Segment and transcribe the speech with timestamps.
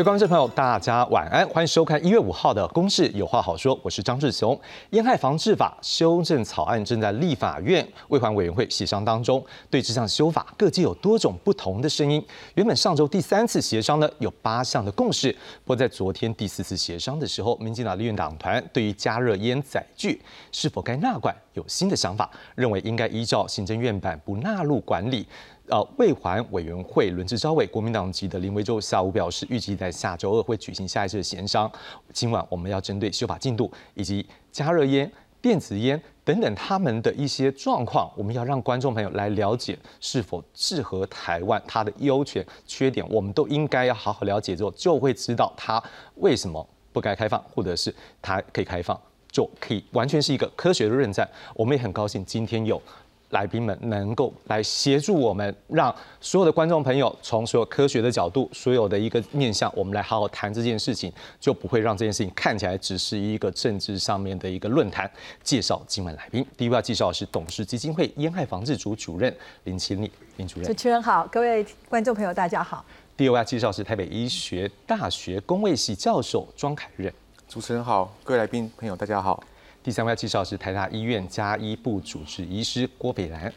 [0.00, 4.58] 各位观众朋友，大家晚安，欢迎收看一月五号的《公事有话好说》，我是张志雄。
[4.92, 12.24] 烟害防治法修正草案正在立法院卫环委员会协商当中，对这项修法各界有多种不同的声音。
[12.54, 15.30] 原本上周第三次协商呢，有八项的共识，
[15.64, 20.18] 不过在昨天第四次协商的时候，民进党立院党团对于加热烟载具
[20.50, 25.28] 是否该纳管有新的想法，认为应该依照行政院版不纳入管理。
[25.70, 31.70] 呃，卫环委员会轮值招委，国民党籍的林维洲下午表示，预计在下周二会举行下一次的协商。
[32.12, 45.80] 今晚我们要针对修法进度以及加热烟、电子烟等等他们的一些状况，我们要让观众朋友来了解是否适合台湾，它的优缺缺点，我们都应该要好好了解之后，就会知道它
[46.16, 51.28] 为什么不该开放，或者是它可以开放，就可以完全是一个科学的论战。
[51.54, 52.82] 我们也很高兴今天有。
[53.30, 65.10] 来宾们能够来协助我们，让所有的观众朋友从所有科学的角度、所有的一个面向，我们来好好谈这件事情，就不会让这件事情看起来只是一个政治上面的一个论坛。
[65.42, 70.66] 介绍今晚来宾，第一位要介绍的是董事基金会烟害防治组主任林清丽林主任。
[70.66, 72.84] 主持人好，各位观众朋友大家好。
[73.16, 77.12] 第二位要介绍是台北医学大学公卫系教授庄凯任。
[77.48, 79.42] 主持人好，各位来宾朋友大家好。
[79.82, 83.50] 第三位要介绍是台大医院加医部主治医师郭北兰，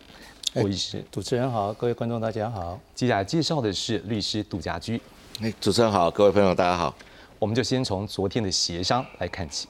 [0.54, 1.04] 郭医师。
[1.12, 2.80] 主持人好，各位观众大家好。
[2.96, 5.02] 接下来介绍的是律师杜家驹。
[5.42, 6.96] 哎，主持人好，各位朋友大家好。
[7.40, 9.68] 我们就先从昨天的协商来看起。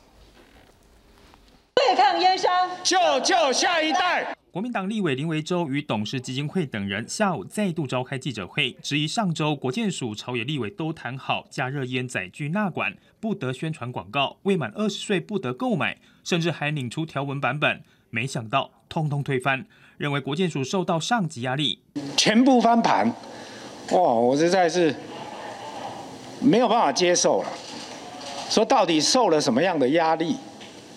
[1.74, 4.38] 对抗烟商，救救下一代。
[4.54, 17.82] 国民党立委林维洲与董事基金会等人下午再度召开记者会，质疑上周国建署朝野立委都谈好加热烟载具纳管，不得宣传广告，未满二十岁不得购买，甚至还拧出条文版本，
[18.12, 19.66] 没想到通通推翻，
[19.98, 21.80] 认为国建署受到上级压力，
[22.16, 23.08] 全部翻盘。
[23.94, 24.94] 哇，我实在是
[26.40, 27.50] 没有办法接受了。
[28.52, 30.36] 说到底受了什么样的压力？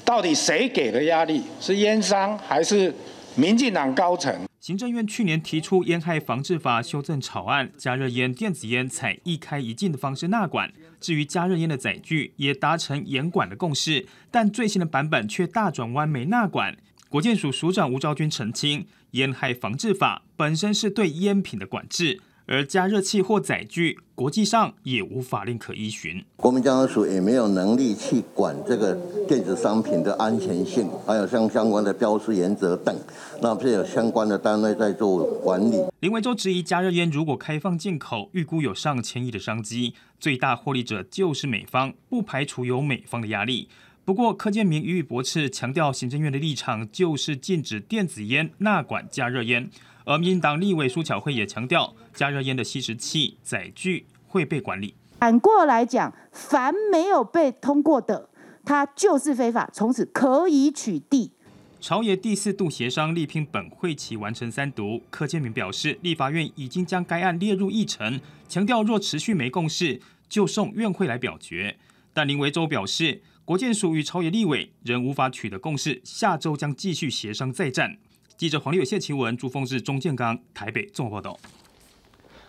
[0.05, 1.43] 到底谁给的压力？
[1.59, 2.95] 是烟商还是？
[3.38, 10.72] 民进党高层，行政院去年提出烟害防治法修正草案，加热烟、电子烟采一开一禁的方式纳管。
[10.98, 16.78] 至于加热烟的载具，也达成严管的共识，但最新的版本却大转弯没纳管。
[17.10, 22.22] 国建署署长吴昭君澄清，烟害防治法本身是对烟品的管制。
[22.47, 26.25] 而加热器或载具，国际上也无法令可依循。
[26.37, 28.95] 国民交通署也没有能力去管这个
[29.27, 32.97] 电子商品的安全性，还有相相关的标识原则等，
[33.43, 35.84] 那是有相关的单位在做管理。
[35.99, 43.69] 林维洲质疑加热烟如果开放进口，预估有上千亿的商机，最大获利者就是美方，不排除有美方的压力。
[44.05, 49.69] 不过柯建明予以驳斥，强调行政院的立场就是禁止电子烟纳管加热烟。
[50.05, 54.94] 而民进党立委苏巧慧也强调，加热烟的吸食器载具会被管理。
[55.21, 58.28] 反过来讲，凡没有被通过的，
[58.65, 61.31] 它就是非法，从此可以取缔。
[61.78, 71.77] 朝野第四度协商力拼本会期完成三读，柯建明表示，立法院已经将该案列入议程，强调若持续没共识，就送院会来表决。
[72.12, 77.98] 但林维洲表示，国建署与朝野立委仍无法取得共识，下周将继续协商再战。
[78.37, 81.38] 记者黄立伟、谢奇文、朱峰志、钟建刚，台北综合报道。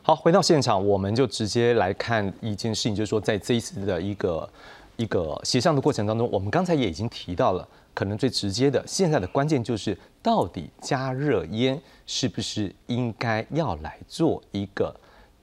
[0.08, 4.50] 好，回到现场，我们就直接来看一件事情，就是说，在这一次的一个
[4.96, 14.96] 一个协商的过程当中，我们刚才也已经提到了，可能最直接的，现在的关键就是，到底加热烟是不是应该要来做一个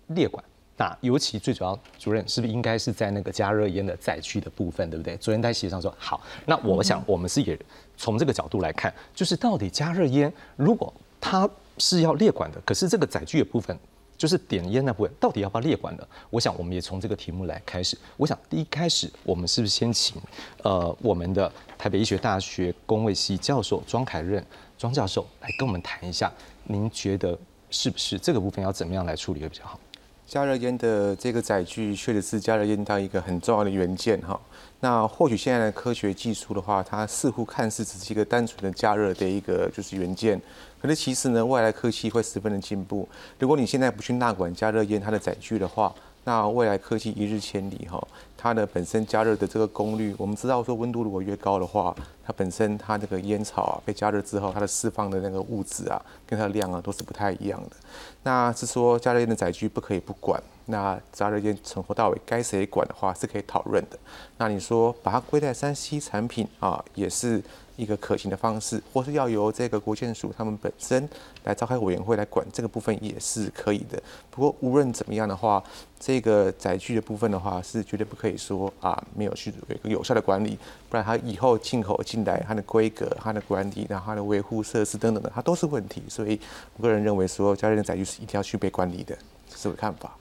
[0.07, 0.43] 列管？
[0.79, 5.15] 那尤其最主要，主任是不是应该是在那个加热烟的载具的部分，对不对？
[5.19, 7.59] 昨天在协商说好，那我想我们是也
[7.99, 13.79] 从这个角度来看，就是到底加热烟如果它是要列管的，可是这个载具的部分，
[14.16, 16.06] 就是点烟那部分，到底要不要列管的？
[16.31, 17.96] 我想我们也从这个题目来开始。
[18.16, 20.20] 我想第一开始，我们是不是先请
[20.62, 24.44] 呃我们的台北医学大学公卫系教授庄凯任
[24.78, 26.32] 庄教授来跟我们谈一下，
[26.64, 27.38] 您觉得
[27.70, 29.78] 是不是这个部分要怎么样来处理会比较好？
[30.26, 34.40] 加热烟的这个载具确实是加热烟到一个很重要的元件哈。
[34.81, 40.40] 那或许现在的科学技术的话，它似乎看似只是一个单纯的加热的一个就是元件，
[40.85, 43.09] 可是其实呢，未来科技会十分的进步。
[43.39, 45.91] 如果你现在不去纳管加热烟它的载具的话，
[46.25, 57.77] 那未来科技一日千里哈，它的本身加热的这个功率，我们知道说温度如果越高的话，它本身它这个烟草啊被加热之后，它的释放的那个物质啊，跟它的量啊都是不太一样的。
[58.23, 63.99] 那是说加热烟的载具不可以不管，那加热烟从头到尾该谁管的话是可以讨论的。
[64.37, 67.43] 那你说把它归在三 C 产品啊，也是
[67.76, 71.09] 一个可行的方式，或是要由这个国建署他们本身
[71.44, 74.03] 来召开委员会来管这个部分也是可以的。
[74.31, 75.62] 不过无论怎么样的话，
[75.99, 86.03] 这个载具的部分的话是绝对不可以说啊没有去有一个有效的管理，不然它以后进口进来它的规格、它的管理、然后它的维护设施等等的，它都是问题。
[86.09, 86.38] 所以
[86.76, 89.17] 我个人认为说加热烟载具是一定要去被管理的，
[89.49, 90.17] 这是我的看法。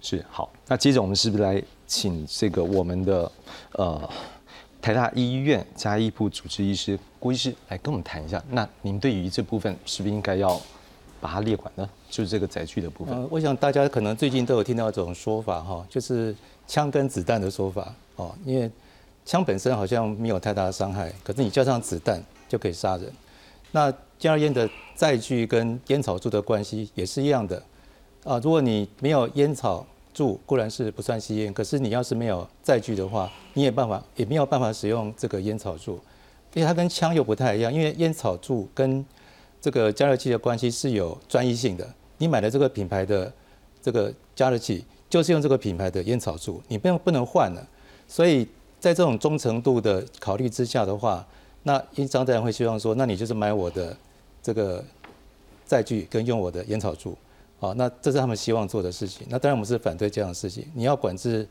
[0.00, 3.32] 是好，那接着我们是不是来请这个我们的
[3.72, 4.08] 呃
[4.86, 8.40] 台大医院加医部主治医师郭医师来跟我们谈一下？
[8.50, 10.62] 那您对于这部分是不是应该要
[11.20, 11.90] 把它列管呢？
[12.08, 13.28] 就是这个载具的部分。
[13.28, 16.32] 我想大家可能最近都有听到这种说法哈，就是
[16.68, 18.70] 枪跟子弹的说法哦，因为
[19.24, 23.12] 枪本身好像没有太大的伤害，可是你加上子弹就可以杀人。
[23.72, 27.60] 那加烟的载具跟烟草柱的关系也是一样的
[28.22, 29.84] 啊，如果你没有烟草。
[30.16, 36.00] 柱固然是不算吸烟，可是你要是没有载具的话，你也办法也没有办法使用这个烟草柱，
[36.54, 39.04] 因为它跟枪又不太一样，因为烟草柱跟
[39.60, 41.86] 这个加热器的关系是有专一性的。
[42.16, 43.30] 你买的这个品牌的
[43.82, 47.68] 这个加热器就是用这个品牌的烟草柱，你不用不能换了。
[48.08, 48.48] 所以
[48.80, 51.26] 在这种忠诚度的考虑之下的话，
[51.64, 53.94] 那烟商当然会希望说，那你就是买我的
[54.42, 54.82] 这个
[55.66, 57.14] 载具跟用我的烟草柱。
[57.58, 59.26] 好，那这是他们希望做的事情。
[59.30, 60.70] 那当然我们是反对这样的事情。
[60.74, 61.48] 你要管制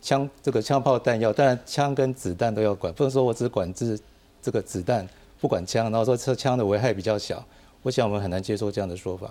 [0.00, 3.98] 枪这个枪炮弹药，当然枪跟子弹都要管，不能说我只管制
[4.40, 5.06] 这个子弹，
[5.40, 7.44] 不管枪，然后说这枪的危害比较小。
[7.82, 9.28] 我想我们很难接受这样的说法。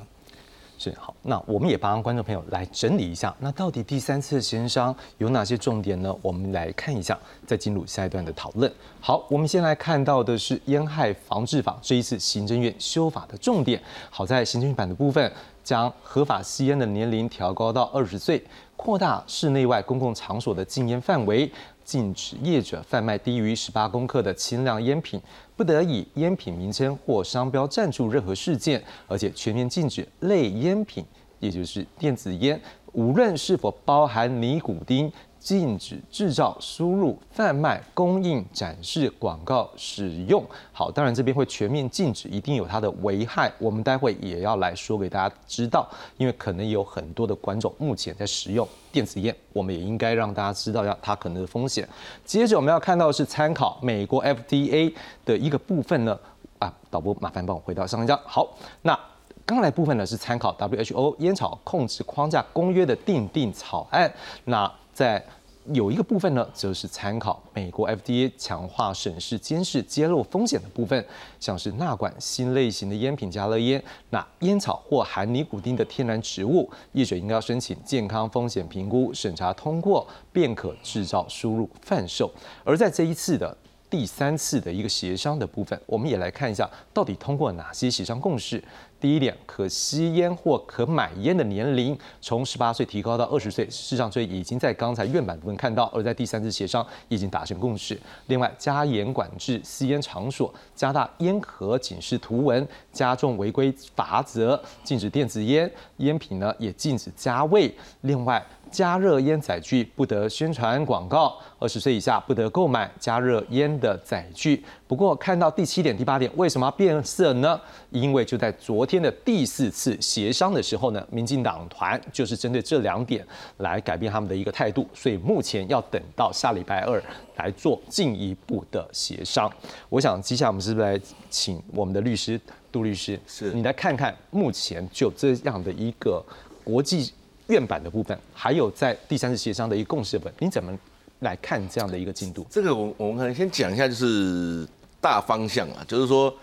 [0.77, 6.13] 是好，那我们也帮观众朋友来整理一下，那到底第三次协商有哪些重点呢？
[6.21, 7.17] 我们来看一下，
[7.47, 8.71] 再进入下一段的讨论。
[8.99, 13.81] 好，我们先来看到的是烟害防治法这一次行政院修法的重点。
[14.09, 15.31] 好在行政院版的部分。
[15.63, 18.43] 将合法吸烟的年龄调高到二十岁，
[18.75, 21.49] 扩大室内外公共场所的禁烟范围，
[21.83, 25.21] 禁止业者贩卖低于十八公克的轻量烟品，
[25.55, 31.05] 不得以烟品名称或商标赞助任何事件，而且全面禁止类烟品，
[31.39, 32.59] 也就是电子烟，
[32.91, 35.11] 无论是否包含尼古丁。
[35.43, 40.41] 禁止制造、输入、贩卖、供应、展示、广告、使用。
[40.71, 43.51] 好，当然这边会全面禁止，一定有它的危害。
[43.59, 45.85] 我们待会也要来说给大家知道，
[46.15, 51.85] 因为可能有很多的观众目前在使用电子烟，我们也应该让大家知道要它可能的风险。
[52.23, 54.93] 接着我们要看到的是参考美国 FDA
[55.25, 56.17] 的一个部分呢，
[56.59, 58.17] 啊，导播麻烦帮我回到上一张。
[58.23, 58.47] 好，
[58.83, 58.97] 那
[59.45, 64.09] 刚来部分呢是参考 WHO 烟草控制框架公约的定定草案。
[64.45, 65.23] 那在
[65.71, 71.05] 有一个部分呢，则是参考美国 FDA 强化审视、监视、揭露风险的部分，
[71.39, 82.29] 像是纳管新类型的烟品加热烟，那烟草或含尼古丁的天然植物，业者应该要申请健康风险评估审查通过，便可制造、输入、贩售。
[82.65, 83.55] 而在这一次的
[83.89, 88.61] 第三次的一个协商的部分，我们也来看一下，到底通过哪些协商共识。
[89.03, 97.99] 第一点，可吸烟或可买烟的年龄从十八岁提高到二十岁，事实上这已经在刚才院版部分看到，而在第三次协商已经达成共识。
[98.27, 107.69] 另外，加严管制吸烟场所，加大烟盒警示图文，加重违规罚则，禁止电子烟烟品呢也禁止加味。
[108.03, 108.41] 另外，
[108.73, 114.65] 加热烟载具不得宣传广告，二十岁以下不得购买加热烟的载具。
[114.87, 117.59] 不过，看到第七点、第八点，为什么要变色呢？
[117.91, 123.25] 因为就在昨天的第四次协商的时候呢，民进党团就是针对这两点
[123.57, 127.01] 来改变他们的一个态度，所以目前要等到下礼拜二
[127.35, 129.51] 来做进一步的协商。
[129.89, 130.99] 我想接下来我们是不是来
[131.29, 136.23] 请我们的律师杜律师，是你来看看目前就这样的一个
[136.63, 137.11] 国际
[137.53, 140.77] 院版的部分，还有在第三次协商的一个共识本，你怎么
[141.19, 142.45] 来看这样的一个进度？
[142.49, 144.67] 这个我我们可能先讲一下，就是
[144.99, 146.33] 大方向啊，就是说。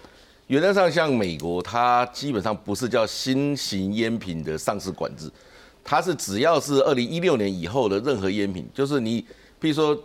[0.51, 5.31] 原则上，像美国，它基本上不是叫新型烟品的上市管制，
[5.85, 9.25] 它是只要是二零一六年以后的任何烟品，就是你，
[9.61, 9.97] 比如说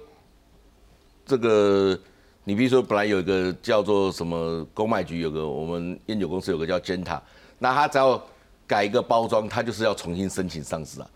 [1.25, 1.99] 这个，
[2.43, 7.19] 你比如说本来有一个叫做什么公卖局有个我们烟酒公司有个叫 Genta，
[7.57, 8.23] 那它只要
[8.67, 11.09] 改一个包装，它就是要重新申请上市啊。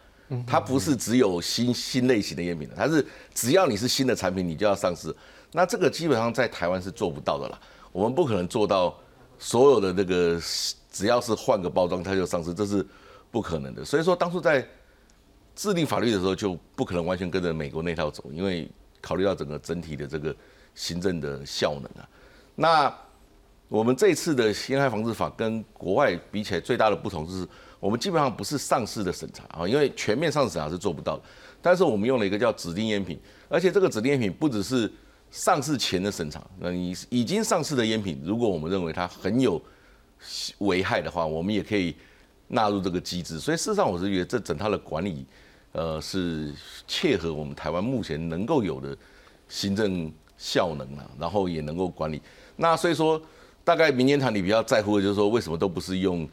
[0.46, 5.16] 它不是只有新新类型的烟品的，它是只要你是新的产品，你就要上市。
[5.52, 7.60] 那这个基本上在台湾是做不到的啦，
[7.92, 8.96] 我们不可能做到。
[9.42, 10.38] 所有的那个
[10.92, 12.86] 只要是换个包装，它就上市，这是
[13.32, 13.86] 不可能的。
[13.86, 14.68] 所以说，当初在
[15.56, 20.36] 制定法律的时候，就不可能完全跟着美国那套走，因为考虑到整个整体的这个
[20.76, 22.10] 行政的效能啊。
[22.54, 22.94] 那
[23.70, 27.48] 我们这次的烟害防治法跟国外比起来，最大的不同就是
[27.80, 31.24] 我们基本上不是上市的审查啊，因为全面上市审查是做不到的。
[31.62, 34.92] 但是我们用了一个叫指定烟品，而且这个指定烟品不只是
[35.30, 39.62] 上市前的审查，那你已经上市的烟品，如果我们认为它很有
[40.58, 41.96] 危害的话，我们也可以
[42.48, 43.40] 纳入这个机制。
[43.40, 45.28] 所以事实上，我是觉得这整套的管理，
[45.74, 46.52] 呃，是
[46.88, 48.98] 切合我们台湾目前能够有的
[49.48, 52.20] 行政效能啊，然后也能够管理。
[52.56, 53.22] 那所以说，
[53.70, 56.28] 大概民间团体比较在乎的就是说，为什么都不是用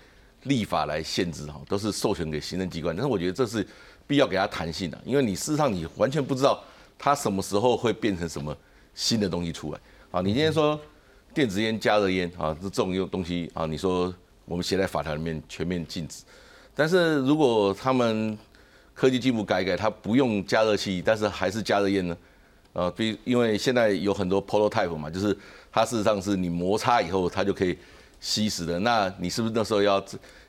[0.45, 2.97] 立法来限制哈，都是授权给行政机关？
[2.97, 3.67] 但是我觉得这是
[4.07, 6.65] 必要给他弹性的，因为你事实上你完全不知道
[6.99, 8.57] 它什么时候会变成什么
[8.95, 9.79] 新的东西出来。
[10.11, 10.81] 啊，你今天说
[11.35, 14.15] 电子烟、加热烟啊，这种用东西啊，你说
[14.47, 16.23] 我们写在法条里面全面禁止，
[16.75, 18.39] 但是如果他们
[18.95, 22.17] 科技进步改改，它不用加热器，但是还是加热烟呢？
[22.73, 25.37] 呃，比因为现在有很多 prototype 嘛，就是
[25.77, 27.77] 它事实上是你摩擦以后它就可以
[28.19, 30.03] 吸食的，那你是不是那时候要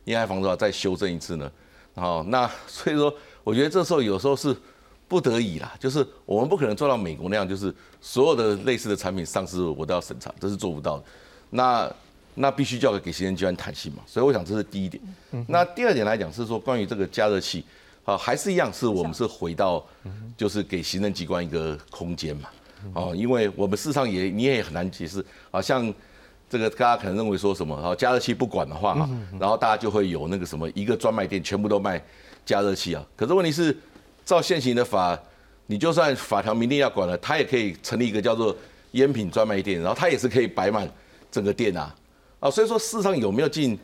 [0.06, 1.52] 应该防止法再修正一次呢？
[1.96, 4.56] 好，那所以说，我觉得这时候有时候是。
[5.10, 11.04] 不得已啦，就是我们不可能做到美国那样，就是所有的类似的产品上市我都要审查，这是做不到的。
[11.50, 11.90] 那
[12.36, 14.04] 那必须交给行政机关弹性嘛。
[14.06, 15.02] 所以我想这是第一点。
[15.48, 17.64] 那第二点来讲是说关于这个加热器
[18.04, 19.82] 啊，还是一样，是我们是回到
[20.36, 22.50] 就是给行政机关一个空间嘛。
[22.94, 25.94] 哦，因为我们事实上也你也很难解释，好像
[26.50, 32.04] 这个大家可能认为说什么，然后加热器不管的话，然后大家就会有那个什么一个专卖店全部都卖
[32.46, 33.06] 加热器啊。
[33.16, 33.76] 可是问题是。
[34.28, 35.18] 照现行的法，
[35.68, 38.54] 你就算法条明定要管了，他也可以成立一个叫做
[38.92, 40.86] 烟品专卖店，然后他也是可以摆满
[41.32, 41.96] 整个店啊，
[42.42, 43.80] 啊，所以说事实上有没有进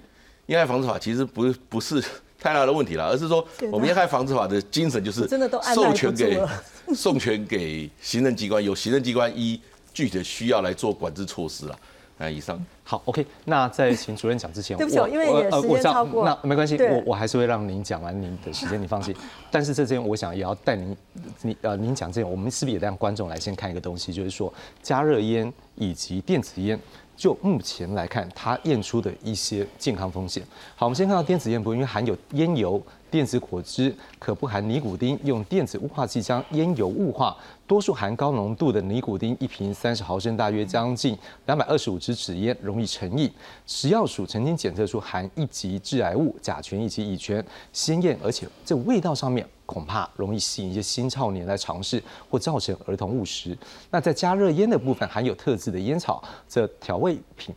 [0.48, 2.03] 烟害防治法，其实不不是
[2.44, 5.26] 太大的问题了，而是说我们要看防治法的精神就是
[5.74, 6.40] 授权给
[6.94, 9.60] 授权给行政机关，由行政机关依
[9.94, 11.80] 具体的需要来做管制措施了。
[12.20, 13.26] 啊，以上好，OK。
[13.46, 19.16] 那在请主任讲之前，对不起，因为也时间超过，那没关系，我我还是会让您讲完您的时间，你放心。
[19.50, 20.96] 但是这边我想也要带您，
[21.42, 26.80] 您呃，您讲这样，我们是不是也让观众来先看一个东西，就是说加热烟以及电子烟，
[27.24, 30.44] 就目前来看，它验出的一些健康风险。
[30.75, 32.84] 好，我们先看到电子烟不因为含有烟油。
[33.10, 37.34] 电子果汁可不含尼古丁，用电子雾化器将烟油雾化，
[37.74, 43.27] 多数含高浓度的尼古丁，一瓶三十毫升，大约将近两百二十五支纸烟，容易成瘾。
[43.65, 52.00] 食药署曾经检测出含一级致癌物甲醛以及乙醛，鲜艳，而且这味道上面恐怕容易吸引一些青少年来尝试，
[52.30, 53.58] 或造成儿童误食。
[53.89, 57.56] 那在加热烟的部分，含有特制的烟草，这调味品。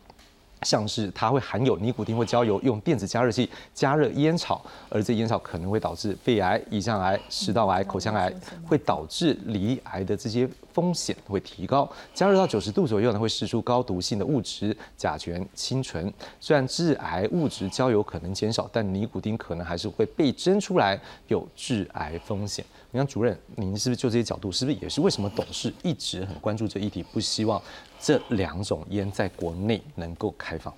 [0.62, 8.32] 像是它会含有尼古丁或焦油，用电子加热器加热烟草，而这烟草可能会导致肺癌、胰脏癌、食道癌、口腔癌，
[8.66, 11.88] 会导致离癌的这些风险会提高。
[12.14, 16.12] 加热到九十度左右呢，会释出高毒性的物质甲醛、氢醇。
[16.40, 20.98] 虽然致癌物质焦油可能减少，但尼古丁可能还是会被蒸出来，
[21.28, 22.64] 有致癌风险。
[22.96, 27.60] 你看主任，您是不是就这些角度，是不是也是为什么董事一直很关注这议题，不希望？
[28.00, 30.72] 这两种烟在国内能够开放。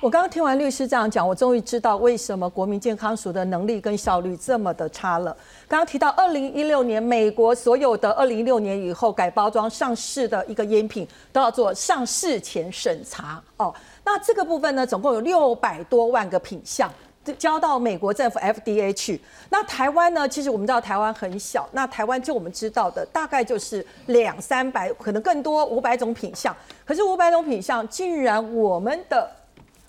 [0.00, 5.36] 我刚刚听完律师这样讲，我终于知道为什么国民健康署的能力跟效率这么的差了。
[5.68, 13.74] 刚刚提到二零一六年，美国所有的二零一六年以后改包装上市的一个烟品都要做上市前审查哦。
[14.06, 16.90] 那这个部分呢，总共有六百多万个品项。
[17.34, 19.20] 交到美国政府 FDA 去，
[19.50, 20.28] 那台湾呢？
[20.28, 26.54] 其实我们知道台湾很小，那台湾就我们知道的大概就是两三百，可能更多五百种品相。
[26.84, 29.30] 可是五百种品相，竟然我们的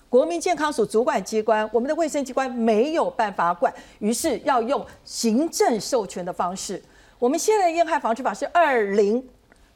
[0.08, 6.82] 国民健康署主管机关，我们的卫生机关没有办法管，于是要用行政授权的方式。
[7.18, 9.22] 我们现在的烟害防治法是二零。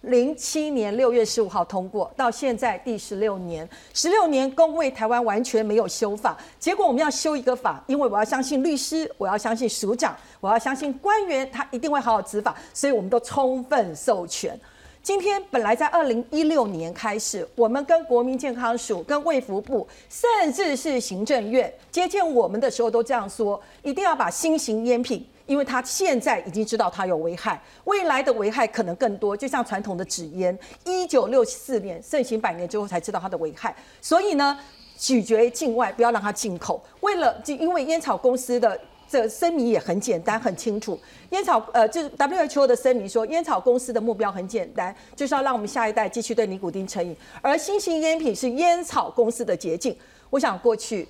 [0.05, 14.59] 零七年六月十五号通过，到现在第十六年，十六年公卫台湾完全没有修法，结果我们要修一个法，因为我要相信律师，我要相信署长，我要相信官员，他一定会好好执法，所以我们都充分授权。
[15.03, 25.27] 今天本来在二零一六年开始，我们跟国民健康署、跟卫福部，甚至是行政院接见我们的时候，都这样说，一定要把新型烟品。
[25.47, 29.37] 因为他现在已经知道它有危害，未来的危害可能更多。
[29.37, 34.59] 就像传统的纸烟，一九六四年盛行百年之后才知道它的危害，所以呢，
[34.97, 36.83] 拒绝境外，不要让它进口。
[37.01, 40.99] 为了就因为烟草公司的这声明也很简单很清楚，
[41.31, 49.95] 烟草呃就是 WHO 的声明说，烟草公司的目标很简单，就是要让我们下一代继续对尼古丁成瘾，而新型烟品是烟草公司的捷径。
[50.31, 51.07] 我想过去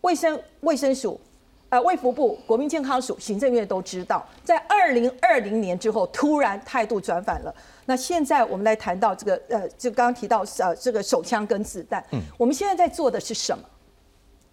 [0.00, 1.20] 卫生卫生署。
[1.70, 7.54] 呃，卫福部、国民健康署、行政院都知道，在二零二零年之后，突然态度转反了。
[7.84, 13.62] 那现在我们来谈到这个，呃，就刚刚提到呃，这个手枪跟子弹，嗯，我们现在在做的是什么？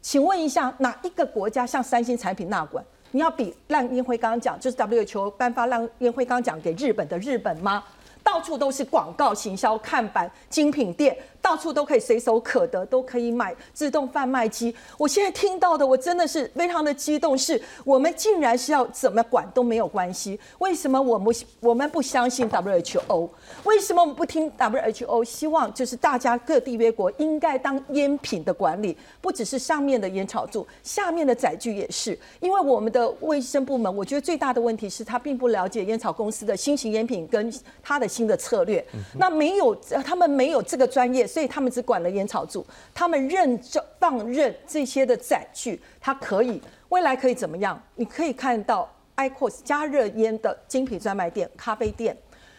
[0.02, 2.84] 请问一下，哪一个国家像三星产品纳管？
[3.12, 7.82] 你要比烂烟灰缸奖，就是 WHO 颁发烂烟灰缸奖给日本的日本吗？
[8.22, 14.75] 到处都是广告行销看板、精品店，到处都可以随手可得，都可以买自动贩卖机。
[14.98, 20.40] 我现在听到的，我真的是非常的激动，是我们竟然是要怎么管都没有关系。
[20.58, 23.30] 为什么我们我们不相信 WHO？
[23.64, 25.24] 为什么我们不听 WHO？
[25.24, 32.18] 希望就是大家各缔约国应该当烟品的管理，不只是上面的烟草柱，下面的载具也是。
[32.40, 38.06] 因为我们的卫生部门，我觉得最大的问题是他并不了解烟草公司的新型烟品跟他的。
[38.16, 38.86] 新的策略，
[39.18, 39.75] 那没有，
[40.06, 47.77] 他们没有这个专业，所以他们只管了烟草柱，他们任就放任这些的载具，它可以未来可以怎么样？
[47.96, 52.15] 你可以看到 IQOS 加热烟的精品专卖店、咖啡店。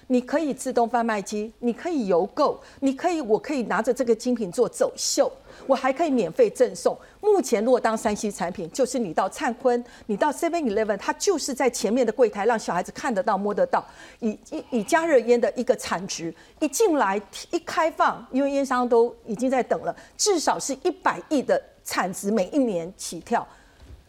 [0.09, 5.31] 你可以自动贩卖机，你可以邮购，你可以，我可以拿着这个精品做走秀，
[5.67, 6.97] 我还可以免费赠送。
[7.21, 13.85] 目前如果当三 C 产品，就是你到灿坤，你到 Seven Eleven，它就是在前面的柜台让小孩子看得到、摸得到。
[14.21, 17.21] 以以以加热烟的一个产值，一进来
[17.51, 23.45] 一开放，因为烟商都已经在等了，至少是一百亿的产值，每一年起跳，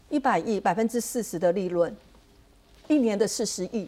[0.10, 1.96] 一百亿百分之四十的利润，
[2.88, 3.88] 一年的四十亿，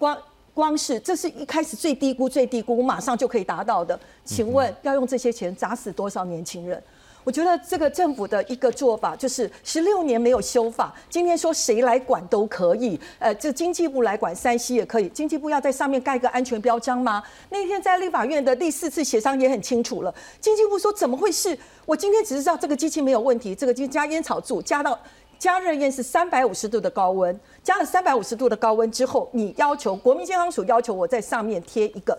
[0.00, 0.18] 光。
[0.58, 3.96] 光是这是一开始最低估、最低估，马上就可以达到的。
[4.24, 6.82] 请问要用这些钱砸死多少年轻人？
[7.22, 12.98] 我觉得这个政府的一个做法就是十六年没有修法，今天说谁来管都可以。
[13.20, 17.22] 呃，这经济部来管山西也可以，经济部要在上面盖个安全标章吗？
[17.50, 21.56] 那天在立法院的第四次协商也很清楚了，经济部说怎么会是？
[21.86, 24.98] 我今天只是知道这个机器没有问题，这个机加烟草柱加到。
[25.38, 32.18] 加热烟是三百五十度的高温，加了三百五十度的高温之后，你要求国民健康署要求我在上面贴一个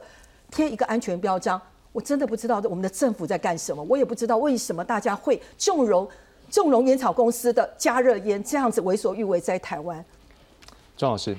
[0.49, 1.61] 贴一个安全标章，
[1.91, 6.07] 我真的不知道我们的政府在干什么，我也不知道为什么大家会纵容
[6.49, 10.03] 纵容烟草公司的加热烟这样子为所欲为在台湾。
[10.95, 11.35] 庄老师。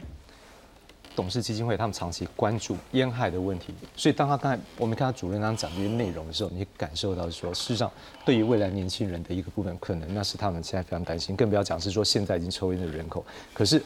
[1.21, 7.93] 董事基金会他们长期关注烟害的问题，所以当他刚才我们看到主任刚刚讲这些内容的时候，你感受到说，事实上
[8.25, 13.23] 对于未来年轻人的一个部分，可能那是他们现在非常担心，更不要讲是说现在已经抽烟的人口。
[13.53, 13.83] 可是，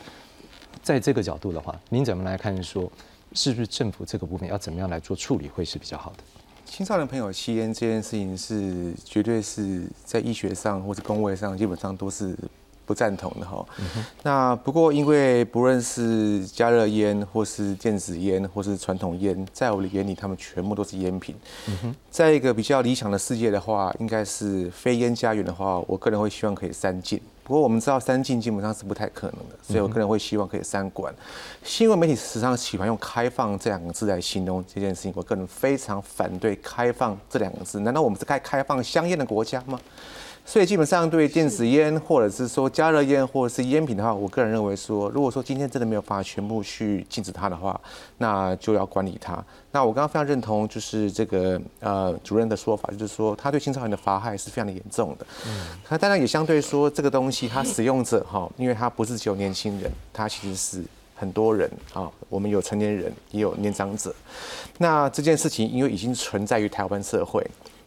[0.80, 2.62] 在这个角度的话，您怎么来看？
[2.62, 2.88] 说
[3.32, 6.18] 是不是政府这个部分要怎么样来做处理会是比较好的？
[6.64, 12.36] 青少年朋友吸烟这件事情是绝对是在医学上或者工位上基本上都是。
[12.86, 13.64] 不赞同的哈，
[14.22, 21.34] 那不过因为不论是加热烟或是电子烟或是传统烟，在我的眼里，他们全部都是烟品。
[22.10, 27.20] 在一个比较理想的世界的话，应该是非烟家园的话，我个人会希望可以三禁。
[27.42, 31.14] 不过我们知道三禁基本上是不太可能的，所以我个人会希望可以三管。
[31.62, 37.80] 新闻媒体时常喜欢用“开放”这两个字来形容这件事情，我个人非常反对“开放”这两个字。
[37.80, 39.78] 难道我们是开开放香烟的国家吗？
[40.46, 47.80] 所以基本上对电子烟或者是说加热烟或者是烟品的话，我个人认为说，如果说今天真的没有办法全部去禁止它的话，
[48.18, 49.42] 那就要管理它。
[49.72, 55.26] 那我刚刚非常认同就是这个呃主任的说法，就是说他对青少年的罚害是非常的严重的。
[55.46, 60.84] 嗯，那当然也相对说这个东西它使用者哈，因为它不是只有年轻人，它其实是
[61.16, 64.14] 很多人啊，我们有成年人也有年长者。
[64.76, 67.42] 那这件事情因为已经存在于台湾社会。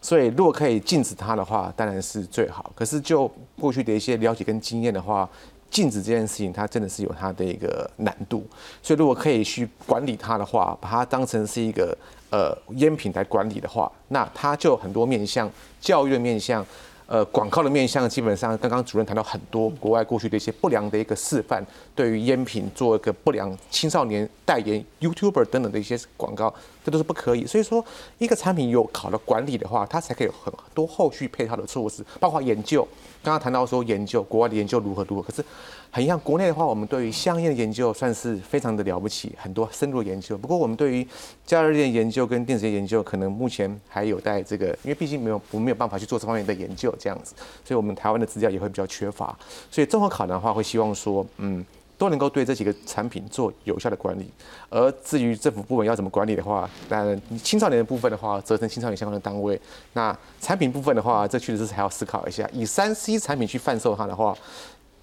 [0.07, 2.71] 所以，如果可以禁止它的话，当然是最好。
[2.73, 5.29] 可是，就过去的一些了解跟经验的话，
[5.69, 8.47] 禁止这件事情，它真的是有它的一个难度。
[8.81, 11.93] 所以，如果可以去管理它的话，把它当成是一个
[12.31, 16.65] 呃烟品来管理的话，那它就很多面向，教育的面向。
[17.09, 21.65] 呃，广告的面向基本上，刚刚主任谈到很多国外过去的一些不良的一个示范，
[21.95, 26.53] 对于烟品做一个不良青少年代言、YouTuber 等等的一些广告，
[26.87, 27.45] 这都是不可以。
[27.45, 27.83] 所以说，
[28.17, 32.87] 一个产品有好的管理的话，它才可以有很多后续配套的措施，包括研究。
[33.21, 35.43] 刚刚谈到说研究国外的研究如何如何，可是。
[35.89, 40.37] 很像国内的话，我们对于香烟的研究算是非常的了不起，很多深入研究。
[40.37, 41.07] 不过我们对于
[41.45, 49.35] 加热烟研究跟电子烟研究，可能目前还有待这个，因为毕竟没有我们没有办法去做这方面的研究，这样子，所以我们台湾的资料也会比较缺乏。
[49.71, 51.65] 所以综合考量的话，会希望说，嗯，
[51.97, 54.29] 都能够对这几个产品做有效的管理。
[54.69, 59.59] 而至于政府部门要怎么管理的话，那青少年的部分的话，责成青少年相关的单位。
[59.93, 64.37] 那产品部分的话，这确实是还要思考一下，以三 C 产品去贩售它的话。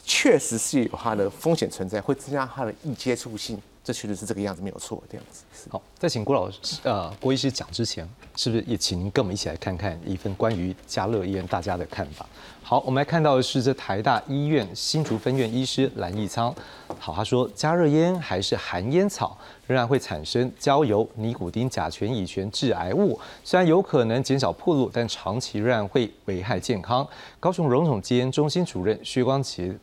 [0.07, 5.45] 确实是有它的风险存在，会增加它的易接触性，这确实是这个样子，没有错，这样子。
[5.71, 12.27] 好，在请郭老师呃郭医师讲之前，是不是也请您跟我们一起来看看一份关于加乐烟大家的看法？
[12.63, 16.55] 好，我们来看到的是这台大医院新竹分院医师蓝义仓，
[16.99, 23.19] 好，他说加热烟还是含烟草，仍然会产生焦油、尼古丁、甲醛、乙醛致癌物。
[23.43, 27.07] 虽然有可能减少暴露，但长期仍然会危害健康。
[27.39, 29.77] 高雄荣总戒烟中心主任薛光杰，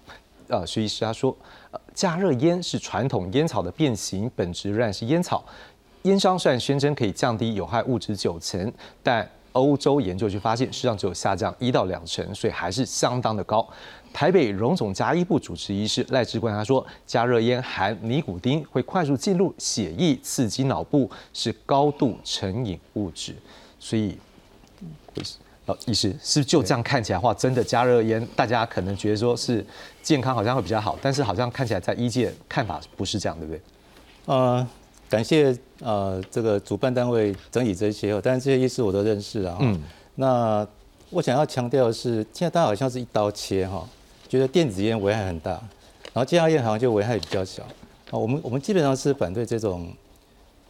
[0.47, 1.36] 呃，薛医师他说，
[1.71, 5.43] 呃，加热烟是传统烟草的变形，本质仍然是烟草。
[6.04, 13.68] 烟商虽然宣称可以降低有害物质九成，但欧洲研究去发现，实际上只有下降一到两成，所以还是相当的高。
[14.14, 23.34] 台北荣总加医部主治医师赖志冠他说，加热烟含尼古丁，会快速进入血液，刺激脑部，是高度成瘾物质。
[23.80, 24.18] 所以，
[25.66, 29.66] 呃，医师是就这样看起来的话，真的加热烟，大家可能觉得说是
[30.02, 33.62] 健康好像会比较好，但是好像看起来在医界看法不是这样，对不对？
[34.26, 34.68] 呃，
[35.12, 39.58] 感谢呃这个主办单位整理这些，但是这些医师我都认识啊。
[39.60, 39.78] 嗯。
[40.15, 40.65] 那
[41.10, 43.86] 我想要强调的是，现在大家好像是一刀切哈。
[44.30, 45.52] 觉得电子烟危害很大，
[46.13, 47.63] 然后加热烟好像就危害比较小
[48.10, 48.17] 啊。
[48.17, 49.91] 我们我们基本上是反对这种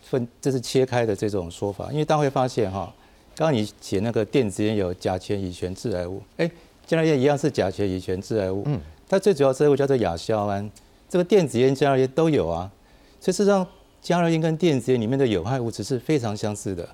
[0.02, 2.92] 分，这是切开的这种说法，因为大家会发现哈，
[3.36, 6.50] 刚刚你写那个电子烟有甲醛、乙醛致癌物，哎，
[6.88, 10.68] 加热烟一样是甲醛、乙醛致癌物，嗯，它最主要致癌物叫做亚硝胺，
[11.08, 12.72] 这个电子烟、加热烟都有啊。
[13.20, 13.68] 所以事实上，
[14.02, 16.88] 加热烟跟电子烟里面的有害物质是非常相似的。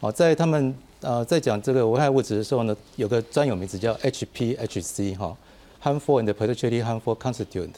[0.00, 5.36] 哦，在他们呃在讲这个危害物质的时候呢，有个专有名词叫 HPHC 哈。
[5.82, 7.74] harmful and potentially harmful constituent，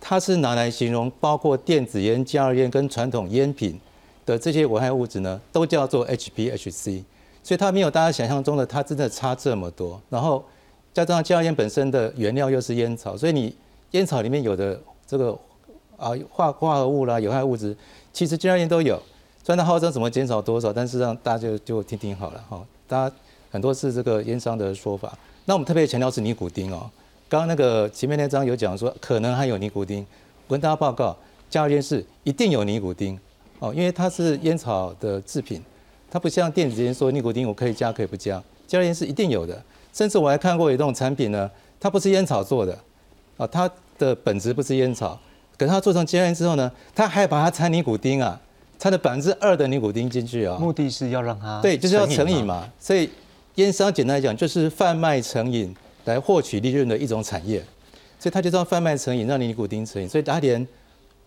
[0.00, 3.78] 它是拿来形容包括电子烟、加热烟跟传统烟品
[4.26, 7.04] 的这些危害物质呢，都叫做 HPHC，
[7.44, 10.00] 所以它没有大家想象中的它真的差这么多。
[10.10, 10.44] 然后
[10.92, 13.54] 加上加热烟本身的原料又是烟草，所以你
[13.92, 15.30] 烟草里面有的这个
[15.96, 17.76] 啊化化合物啦、有害物质，
[18.14, 18.96] 其实加热烟都有。
[19.42, 22.64] 虽然它号称怎么减少多少，但是让大家就听听好了哈。
[22.88, 23.14] 大家
[23.50, 25.12] 很多是这个烟商的说法。
[25.44, 26.88] 那我们特别强调是尼古丁哦。
[27.28, 30.06] 刚刚那个前面那张有讲说可能含有尼古丁，
[30.46, 31.14] 我跟大家报告，
[31.50, 33.18] 加热烟是一定有尼古丁
[33.58, 35.60] 哦，因为它是烟草的制品，
[36.10, 39.60] 它不像电子烟说尼古丁我可以加可以不加，加热烟是一定有的。
[39.92, 41.50] 甚至我还看过一种产品呢，
[41.80, 42.78] 它不是烟草做的，
[43.36, 45.18] 啊，它的本质不是烟草，
[45.58, 48.40] 可是他做成加热烟之后呢，他还把它掺尼古丁啊，
[48.78, 52.68] 掺了百分之二的尼古丁进去啊，目的是要让他对，就是要成瘾嘛。
[52.78, 53.10] 所以
[53.56, 55.74] 烟商简单来讲就是贩卖成瘾。
[56.04, 57.64] 来获取利润的一种产业，
[58.18, 60.68] 所以他就知道贩卖成瘾，让尼古丁成瘾，所以他连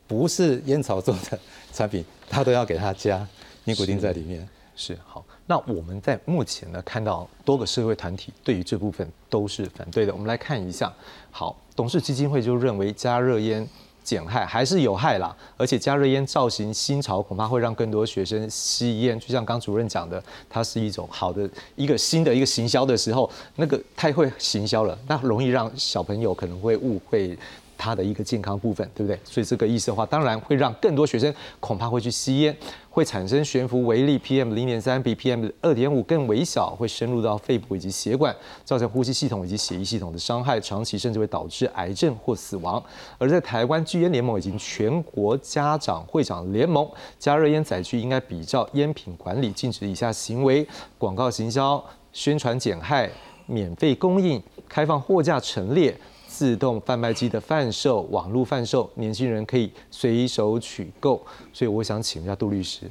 [0.05, 1.39] 不是烟草做的
[1.73, 3.27] 产品，他都要给他加
[3.63, 4.47] 尼古丁在里面。
[4.75, 10.13] 是好，那我们在目前呢看到多个社会团体对于这部分都是反对的。
[10.13, 10.93] 我们来看一下，
[11.31, 13.67] 好，董事基金会就认为加热烟。
[14.07, 19.19] 减害还是有害啦，而且加热烟造型新潮，恐怕会让更多学生吸烟。
[19.19, 27.37] 就像刚主任讲的，它是一种好的一个新的一个行销的时候，那个太会行销了，那容易让小朋友可能会误会。
[27.77, 29.19] 它的一个健康部分，对不对？
[29.23, 32.55] 所以这个意思的话，当然会让更多学生恐怕会去吸烟，
[32.89, 38.35] 会产生悬浮微粒 PM 零点三比 PM 二点五更微小，会深入到肺部以及血管，
[38.65, 42.83] 造成呼吸系统以及血液系统的伤害，长期甚至会导致癌症或死亡。
[43.17, 53.09] 而在台湾拒烟联盟以及全国家长会长联盟，加热烟载具应该比照烟品管理，禁止以下行为：广告行销、宣传减害、
[53.45, 55.95] 免费供应、开放货架陈列。
[56.27, 61.25] 自动贩卖机的贩售、网络贩售，年轻人可以随手取购。
[61.53, 62.81] 所以我想请一下杜律师，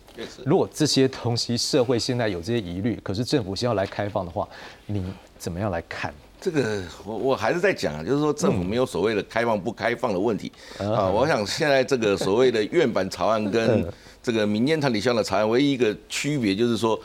[0.44, 4.48] 如果这些东西社会现在有这些疑虑，可是政府先要来开放的话，
[4.86, 5.04] 你
[5.38, 6.12] 怎么样来看？
[6.40, 11.08] 这个我我还是在讲啊，就是说政府没有所谓的开放不开放的问题啊。
[11.08, 13.86] 我想现在这个所谓的院版草案跟
[14.22, 16.98] 这个民间团体向的草案，唯一一个区别就是说，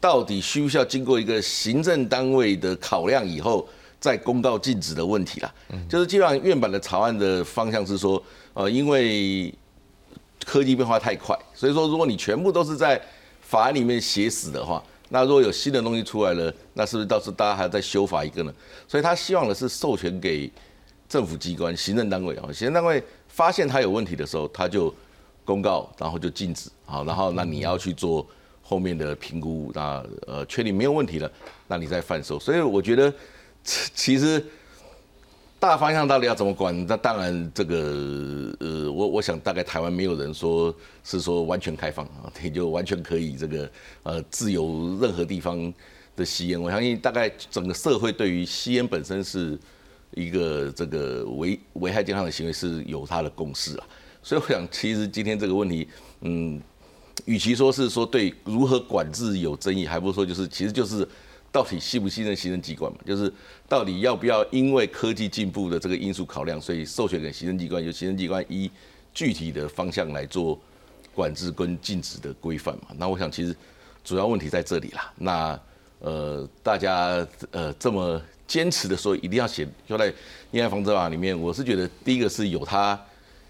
[0.00, 3.66] 到底需不需要经过一个行政单位的考量以后？
[4.04, 5.50] 在公告禁止的问题啦，
[5.88, 9.50] 就是基本上院版的草案的方向是说，呃，因为
[10.44, 13.00] 科技变化太快，所以说如果你全部都是在
[13.40, 18.52] 法案里面写死的话，那如果有新的东西出来了，那是不是到时候大家还要再修法一个呢？
[18.86, 20.52] 所以他希望的是授权给
[21.08, 24.94] 政府机关、行政单位啊，行政单位发现它有问题的时候，他就
[25.46, 28.26] 公告，然后就禁止，好，然后那你要去做
[28.60, 31.32] 后面的评估，那呃确定没有问题了，
[31.66, 32.38] 那你再贩售。
[32.38, 33.10] 所以我觉得。
[33.94, 34.44] 其实
[35.58, 36.86] 大方向到底要怎么管？
[36.86, 43.70] 那当然，这个呃，我我想大概台湾没有人说是说完全开放啊，也就完全可以这个
[44.02, 45.72] 呃自由任何地方
[46.14, 46.60] 的吸烟。
[46.60, 49.58] 我相信大概整个社会对于吸烟本身是
[50.10, 53.86] 一个这个危危害健康的行为是有它的共识啊。
[54.22, 55.88] 所以我想，其实今天这个问题，
[56.20, 56.60] 嗯，
[57.24, 61.08] 与其说是说对如何管制有争议，还不如说就是其实就是。
[61.54, 62.98] 到底信不信任行政机关嘛？
[63.06, 63.32] 就是
[63.68, 68.68] 到底要不要因为科技进步的这个因素考量，所以授权给行政机关，由行政机关依
[69.14, 70.58] 具体的方向来做
[71.14, 72.88] 管制跟禁止的规范嘛？
[72.96, 73.54] 那我想其实
[74.02, 75.12] 主要问题在这里啦。
[75.14, 75.60] 那
[76.00, 80.12] 呃，大家呃这么坚持的说一定要写就在
[80.50, 83.00] 烟害防治法里面，我是觉得第一个是有它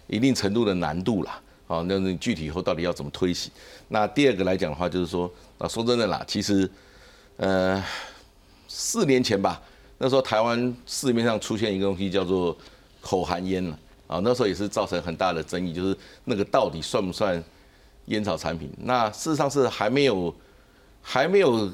[0.09, 1.41] 一定程度的难度啦。
[1.67, 3.51] 好，那你具体以后到底要怎么推行？
[3.89, 6.71] 那第二个来讲的话，就是说啊，说真的啦，其实。
[7.37, 7.83] 呃，
[8.69, 9.61] 四年前吧，
[9.99, 12.57] 那时候台湾市面上出现一个东西叫做
[13.01, 17.43] 口含烟了啊，那时候也是造成很大的争议，就是那个到底算不算
[18.07, 18.71] 烟草产品？
[18.79, 20.33] 那事实上是还没有
[21.03, 21.69] 还没有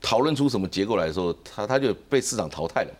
[0.00, 2.90] 讨论出什么结果来说，它它就被市场淘汰了。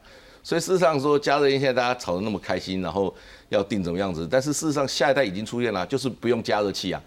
[0.43, 3.15] 所以事实上说，加热烟现在大家炒得那么开心，然后
[3.49, 7.03] 要定怎么样子，但是事实上下一代已经出现了，就是不用加热器啊，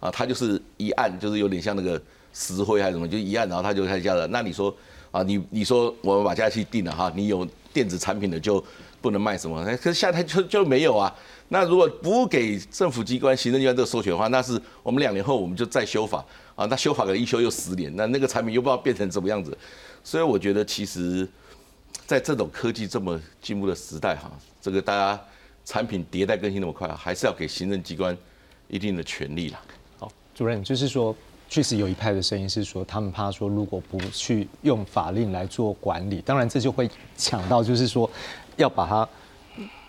[0.00, 1.98] 啊，它就是一按，就是有点像那个。
[2.32, 4.26] 石灰还是什么，就一按，然后它就开始加热。
[4.28, 4.74] 那你说
[5.10, 8.62] 啊，你你说我们把加热器定了哈，你有电子产品的就
[9.00, 9.64] 不能卖什么？
[9.76, 11.14] 可是下台就就没有啊。
[11.48, 16.64] 那如果不给政府机关、行政机关这个授权的话，那是我们两年后我们就再修法啊。
[16.66, 19.56] 那修法可能一修又十年，那那个产品又不知道变成什么样子。
[20.04, 21.28] 所以我觉得，其实
[22.06, 25.20] 在这种科技这么进步的时代哈，这个大家
[25.64, 28.16] 产品迭代更新那么快，还是要给行政机关
[28.68, 29.60] 一定的权利啦。
[29.98, 31.16] 好，主任就是说。
[31.50, 38.08] 确实有一派的声音是说，他们怕说如果不去用法令来做管理，当然这就会抢到，就是说
[38.56, 39.06] 要把它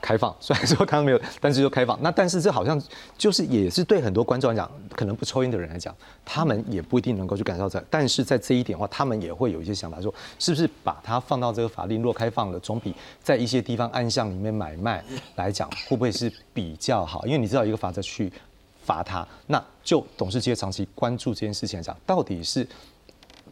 [0.01, 0.35] 开放。
[0.39, 1.95] 虽然说刚刚没有，但是就开放。
[2.01, 2.81] 那但是这好像
[3.15, 5.95] 就是也是对很多观众来讲，可能不抽烟的人来讲，
[6.25, 7.81] 他们也不一定能够去感受在。
[7.91, 15.03] 但是在这一点的话，他们也会有一些想法，说是不是把它放到这个法令若开放了，总比在一些地方暗巷里面买卖
[15.35, 17.23] 来讲，会不会是比较好？
[17.27, 18.33] 因为你知道一个法则去。
[18.83, 22.67] 罚他，那就董事会长期关注这件事情来讲，到底是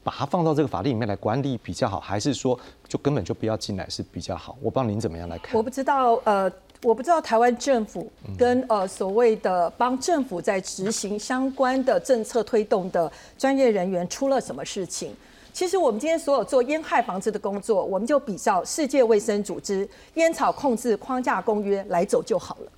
[0.03, 4.57] 把它放到这个法律里面来管理比较好，还是说就根本就不要进来是比较好？
[4.61, 5.55] 我不知道您怎么样来看。
[5.55, 6.51] 我不知道，呃，
[6.83, 15.13] 我不知道台湾政府跟呃所谓的帮政府在执行相关的政策推动的专业人员出了什么事情。
[15.51, 22.71] 其实我们今天所有做烟害防治的工作，我们就比较世界卫生组织烟草控制框架公约来走就好了。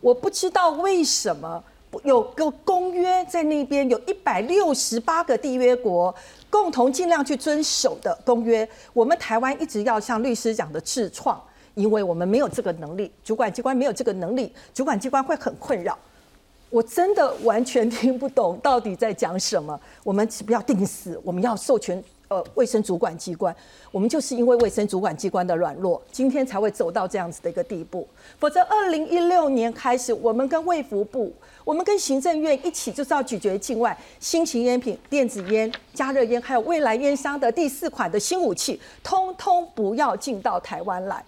[0.00, 1.62] 我不知道为什么。
[2.02, 6.14] 有个公约在那边，有一百六十八个缔约国
[6.50, 8.68] 共同尽量去遵守的公约。
[8.92, 11.40] 我们台湾一直要像律师讲的自创，
[11.74, 15.98] 因为我们没有这个能力，主管机关没有这个能力，主管机关会很困扰。
[16.70, 19.78] 我真的完全听不懂到底在讲什么。
[20.02, 22.02] 我们不要定死，我们要授权。
[22.28, 23.54] 呃，卫生主管机关，
[23.92, 28.08] 我们就是因为卫生主管机关的软弱，今天才会走到这样子的一个地步。
[28.38, 31.30] 否则，二零一六年开始，我们跟卫福部，
[31.64, 41.24] 我们跟行政院一起就是要拒绝境外新型烟品、电子烟、加热烟，还有未来烟商的第四款的新武器，通通不要进到台湾来。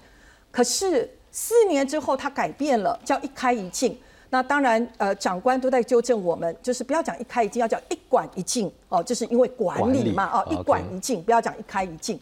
[0.51, 3.99] 可是四年之后，它改变了，叫一开一禁。
[4.29, 12.19] 那当然，呃，长官都在纠正我们，就是不要讲一开一禁，要讲一管一禁哦，就是因为管理嘛，哦，一管一禁，不要讲一开一禁，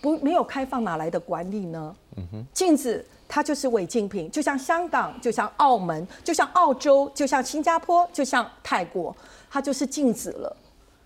[0.00, 1.94] 不没有开放哪来的管理呢？
[2.16, 9.16] 嗯哼，禁止它就是违禁品，就像香港，就像澳门，就像澳洲，就像新加坡，就像泰国，
[9.50, 10.54] 它就是禁止了。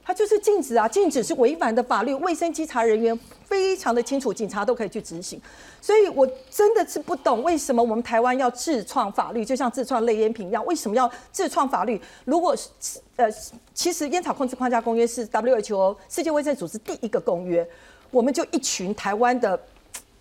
[0.05, 5.41] 它就是禁止啊，禁止是违反的法律，卫生稽查人员非常的清楚，警察都可以去执行。
[5.81, 12.01] 所以我真的是不懂为什么我们台湾要自创法律，就像自创类烟品一样，为什么要自创法律？
[12.25, 13.29] 如果是呃，
[13.73, 17.65] 其实烟草控制框架公约是 WHO 世界卫生组织第一个公约，
[18.11, 19.57] 我们就一群台湾的。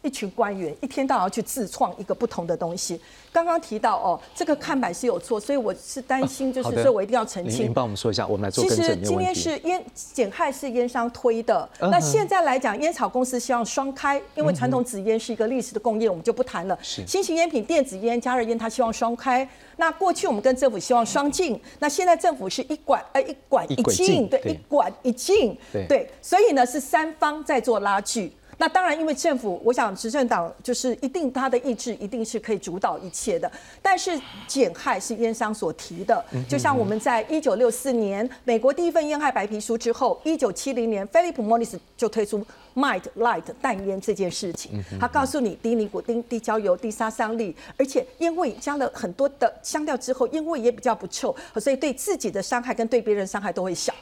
[0.06, 3.02] 一群官员一天到晚要去自创一个不同的东西。
[3.34, 7.66] 刚刚提到哦，这个看板是有错，所以我是担心，就是所以我一定要澄清。
[7.66, 16.78] 您帮我们说一下，我们来做其实今天是烟减害是烟商推的，那现在来讲，烟草公司希望双开，因为传统纸烟是一个历史的工业，我们就不谈了。
[16.82, 19.48] 新型烟品、电子烟、加热烟，它希望双开。
[19.78, 28.32] 那过去我们跟政府希望双禁，那现在政府是一管呃一管一禁，对，一管一禁，对，所以呢是三方在做拉锯。
[28.58, 33.52] 那当然，因为政府，我想执政党就是一定他的意志一定是可以主导一切的。
[33.82, 44.84] 但是减害是烟商所提的，就像我们在一九六四年美国第一份烟害白皮书之后，一九七零年菲利普莫里斯就推出 Might Light 淡烟这件事情。
[45.00, 53.94] 他告诉你低尼古丁、低焦油、低杀伤力，而且烟味加了很多的香料之后，烟味也比较不臭，所以对自己的伤害跟对别人伤害都会小。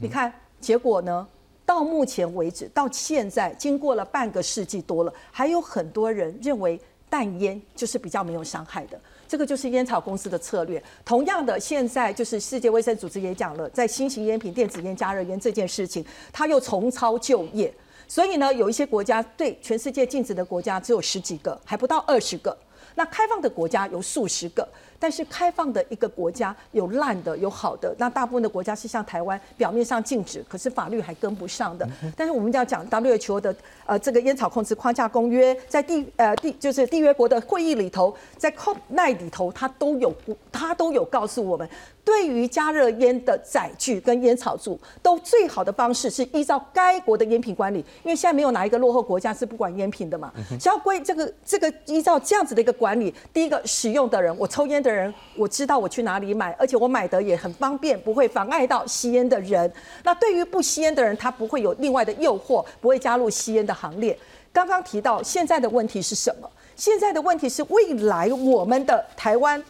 [0.00, 1.26] 你看结果呢？
[1.64, 9.00] 到目前为止，到现在经过了半个世纪多了，还有很多人认为淡烟就是比较没有伤害的。
[9.28, 10.82] 这个就是烟草公司的策略。
[11.04, 17.72] 同样的，现在就是世界卫生组织也讲了，在新型烟品、电子烟、加热烟这件事情，它又重操旧业。
[18.06, 22.54] 所以呢，有一些国家对全世界禁止的国家只有十几个，还不到二十个。
[22.94, 24.68] 那开放的国家有数十个。
[25.02, 31.84] 但是开放的一个国家有烂的有好的，那大部分的国家是像台湾，表面上禁止，可是法律还跟不上的。
[32.16, 33.52] 但是我们要讲 WHO 的
[33.84, 40.14] 呃这个烟草控制框架公约，在缔呃缔就是缔约国的会议里头，在 COP 那里头，它都有
[40.52, 41.68] 它都有告诉我们，
[42.04, 50.32] 对于加热烟的载具跟烟草柱，都最好的方式是依照该国的烟品管理，因为现在没有哪一个落后国家是不管烟品的嘛。
[50.60, 54.91] 只要归这个这个依照这样子的一个管理，第一个使用的人，我抽烟的。
[54.91, 59.72] 人人我知道我去哪里买，而且我买的也很方便，不会妨碍到吸烟的人。
[60.04, 64.18] 那对于不吸烟的人，他不会有另外的诱惑，不会加入吸烟的行列。
[64.52, 66.50] 刚刚提到现在的问题是什么？
[66.76, 69.62] 现在的问题是未来我们的台湾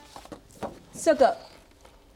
[1.00, 1.36] 这个。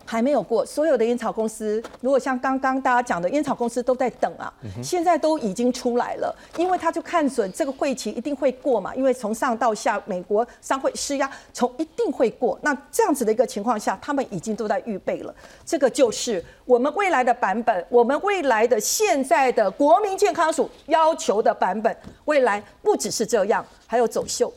[0.07, 12.59] 还没有过，所有的烟草公司，如果像刚刚大家讲的，烟草公司都在等啊，现在都已经出来了，因为他就看准这个会期一定会过嘛，因为从上到下，美国商会施压，从一定会过。
[12.63, 15.35] 那这样子的一个情况下，他们已经都在预备了。
[15.65, 21.95] 这个就是我们未来的版本，我们未来的现在的国民健康署要求的版本，
[22.27, 24.53] 未来不只是这样，还有走秀，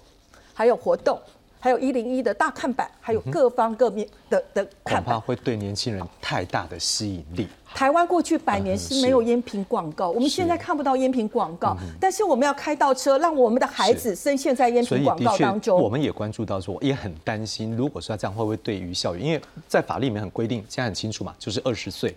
[0.54, 1.20] 还有活动。
[1.60, 7.48] 还有一零一的大看板，还有各方各面的的恐怕会对年轻人太大的吸引力。
[7.76, 15.80] 台湾过去百年是没有烟品广告，我们现在看不到烟品广告，但是我们要开倒车，让我们的孩子深陷在烟品广告当中。
[15.80, 19.24] 我们也关注到说，也很担心，如果说这样会不会对于校园？
[19.24, 22.16] 因为在法律里面很规定，现在很清楚嘛，就是二十岁，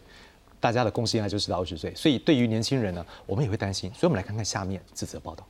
[0.61, 3.91] 大家的共识应该就是到二十岁，所以对于年轻人呢，我们也会担心。
[3.93, 5.45] 所以我们来看看下面这则报道。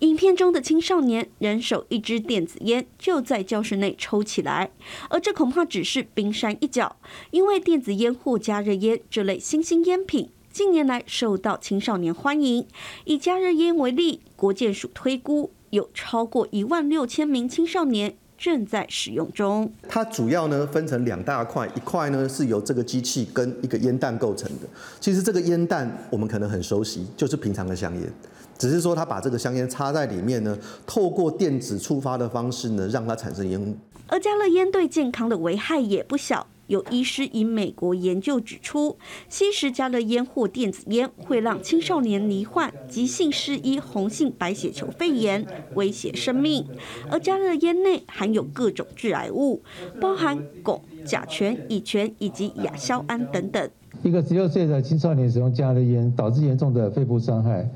[0.00, 4.70] 影片中的青少年人手一支电子烟，就在教室内抽起来，
[5.08, 6.96] 而这恐怕只是冰山一角，
[7.30, 12.66] 因为电子烟或加热烟这类新兴烟品近年来受到青少年欢迎。
[13.04, 19.72] 以加热烟为例，国建署推估有超过一万六千名青少年正在使用中。
[19.88, 24.66] 它主要呢分成两大块，一块呢是由这个机器跟一个烟弹构成的。
[25.00, 28.12] 其实这个烟弹我们可能很熟悉，就是平常的香烟。
[28.58, 33.76] 只是说，他把这个香烟插在里面呢，透过电子触发的方式呢，让它产生烟雾。
[34.06, 36.46] 而加热烟对健康的危害也不小。
[36.66, 38.96] 有医师以美国研究指出，
[39.28, 46.66] 吸食加热烟或电子烟会让青少年罹患急性失医红性白血球肺炎，威胁生命。
[47.10, 49.60] 而加热烟内含有各种致癌物，
[50.00, 53.70] 包含汞、甲醛、乙醛以及亚硝胺等等。
[54.02, 57.68] 一个十六岁的青少年使用加热烟，导致严重的肺部伤害。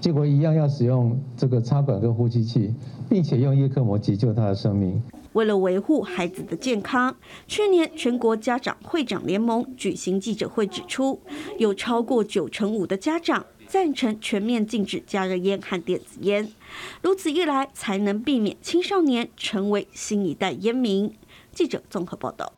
[0.00, 2.72] 结果一样要使用这个插管跟呼吸器，
[3.08, 5.02] 并且用叶克膜急救他的生命。
[5.32, 7.14] 为了维护孩子的健康，
[7.46, 11.20] 去年全国家长会长联盟举行记者会指出，
[11.58, 16.50] 有超过九成五的家长赞成全面禁止加热烟和电子烟，
[17.02, 21.12] 如此一来才能避免青少年成为新一代烟民。
[21.52, 22.52] 记者综合报道。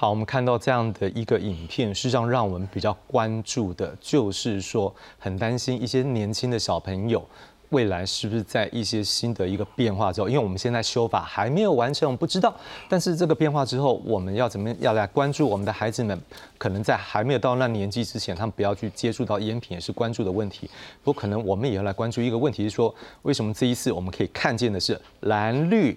[0.00, 7.22] 好，我们看到这样的一个影片，实际上让我们比较关注的，就是说很担心一些年轻的小朋友
[7.68, 12.56] 未来是不是在一些新的一个变化之后，因为我们现在修法还没有完成，我们不知道。
[12.88, 16.18] 但是这个变化之后，我们要怎么要来关注我们的孩子们？
[16.56, 20.70] 可能在还没有到那年纪之前，他们不要去接触到烟品，也是关注的问题。
[21.04, 25.94] 不过可能我们也要来关注一个问题，是说为什么这一次我们可以看见的是蓝绿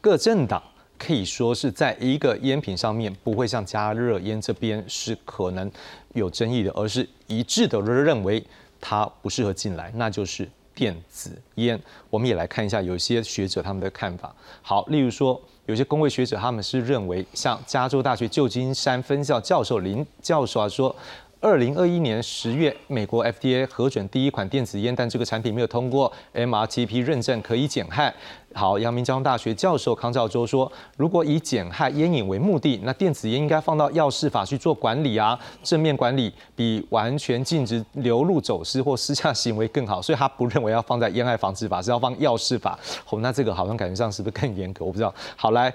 [0.00, 0.62] 各政党。
[0.98, 5.70] 可以说是在一个烟品上面，不会像加热烟这边是可能
[6.14, 8.44] 有争议的，而是一致的认为
[8.80, 11.80] 它不适合进来，那就是电子烟。
[12.10, 14.34] 我们也来看一下有些学者他们的看法。
[14.62, 20.94] 好，例如说有些工位学者他们是认为，像加州大学旧金山分校教授林教授啊说。
[21.38, 28.12] 二零二一年十月，美国 FDA 核准第一款电子烟，但这个产品没有通过 MRTP 认证，可以减害。
[28.54, 40.00] 好，阳明交通大学教授康兆洲说，如果以减害烟瘾为目的，那电子烟应该放到药事法去做管理啊，正面管理比完全禁止流入走私或私下行为更好。
[40.00, 42.78] 所以他不认为要放在烟害防治法，是要放药事法。
[43.10, 44.86] 哦，那这个好像感觉上是不是更严格？
[44.86, 45.14] 我不知道。
[45.36, 45.72] 好来。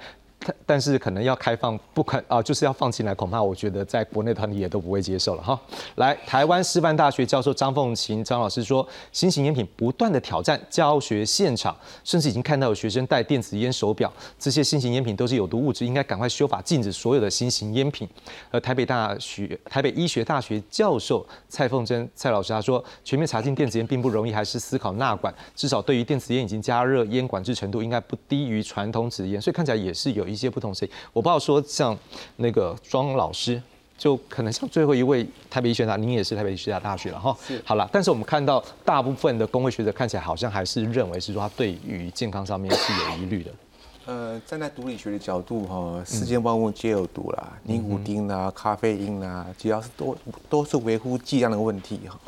[0.66, 5.60] 但是可能要开放，不可啊，就是要放进来，恐怕我觉得在国内团体也都不会接受了哈。
[5.96, 18.10] 来，台湾师范大学教授张凤琴张老师说，新型烟品不断的挑战教学现场，甚至已经看到有学生戴电子烟手表，这些新型烟品都是有毒物质，应该赶快修法禁止所有的新型烟品。
[18.50, 30.31] 而台北大学台北医学大学教授蔡凤珍蔡老师他说，全面查禁电子烟并不容易，还是思考纳管，至少对于电子烟已经加热烟管制程度应该不低于传统纸烟，所以看起来也是有。
[30.32, 31.98] 一些不同声音，我不知道说像
[32.38, 33.62] 那个庄老师
[33.98, 37.36] 就可能像最后一位台北医学大，您也是台北医学大大学了哈。
[37.64, 43.52] 好了，但是我们看到大部分的工会学者看起来好像还是认为是说他对于健康上面是有疑虑的。
[44.08, 50.18] 呃，站在毒理学的角度哈，世间万物皆有毒啦，尼古丁啦、咖啡因啦，只要是都
[50.50, 52.20] 都是维护剂量的问题哈。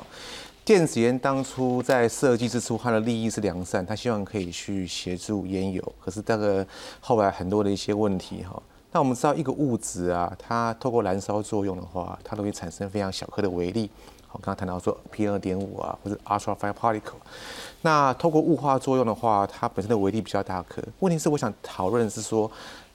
[0.65, 6.65] 电子烟当初在设计之初，它的利益是良善，它希望可以去协助烟友，可是这个
[7.01, 8.63] 后来很多的一些问题哈。
[8.93, 13.89] 那我们知道一个物质啊，它透过燃烧作用的话，它都会产生非常小颗的微粒。
[14.31, 17.19] 我刚刚谈到说 P 二点五啊，或者 ultra fine particle。
[17.81, 20.81] 那透过雾化作用的话，它本身的微粒比较大颗。
[20.99, 22.49] 问题是我想讨论的是说，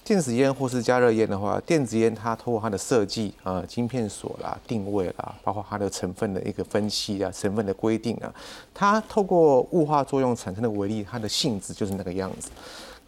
[0.08, 8.32] 电子烟或是加热烟的话，电子烟它透过它的设计啊，晶片锁啦、定位啦，包括它的成分的一个分析啊、成分的规定啊，
[8.72, 12.48] 它透过雾化作用产生的微粒，它的性质就是那个样子。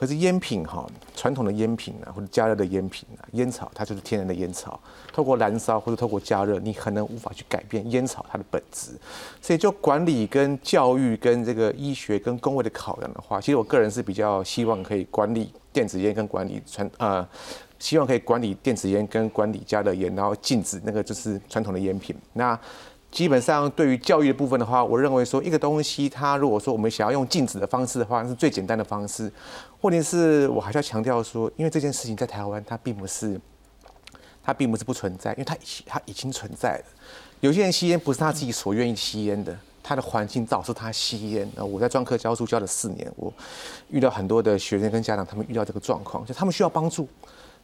[0.01, 4.81] 可是烟品哈，传统的烟品啊，或者加热的烟品啊，烟草它就是天然的烟草，
[5.13, 8.93] 透过燃烧或者透过加热，你可能无法去改变烟草它的本质。
[9.43, 17.29] 所以就管理跟教育跟这个医学跟工位的考量的话，其实我个人是比较希望可以管理电子烟跟管理传呃，
[17.79, 22.17] 希望可以管理电子烟跟管理加热烟，然后禁止那个就是传统的烟品。
[22.33, 22.59] 那
[23.11, 29.31] 基本上对于教育的部分的话，我认为说一个东西，它如果说我们想要用禁止的方式的话，那是最简单的方式。
[29.81, 33.41] 问题是我还是要强调说，因为这件事情在台湾它并不是，
[34.43, 36.85] 它并不是不存在，因为它它已经存在了。
[37.41, 41.51] 有些人吸烟不是他自己所愿意吸烟的，他的环境导致他吸烟。
[41.57, 43.33] 那，我在专科教书教了四年，我
[43.89, 47.09] 遇到很多的学生跟家长，他们遇到这个状况，就他们需要帮助。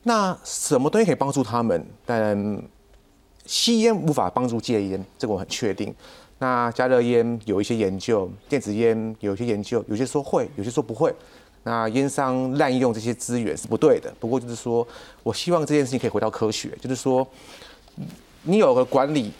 [0.03, 1.86] 那什么东西可以帮助他们？
[2.07, 2.62] 但
[3.47, 5.94] 吸烟无法帮助戒烟，这个我很确定。
[6.38, 11.14] 那加热烟有一些研究，电子烟有一些研究，有些说会，有些说不会。
[11.62, 14.12] 那烟商滥用这些资源是不对的。
[14.20, 14.86] 不过就是说，
[15.22, 17.26] 我希望这件事情可以回到科学，就是说，
[18.42, 19.32] 你有个管理，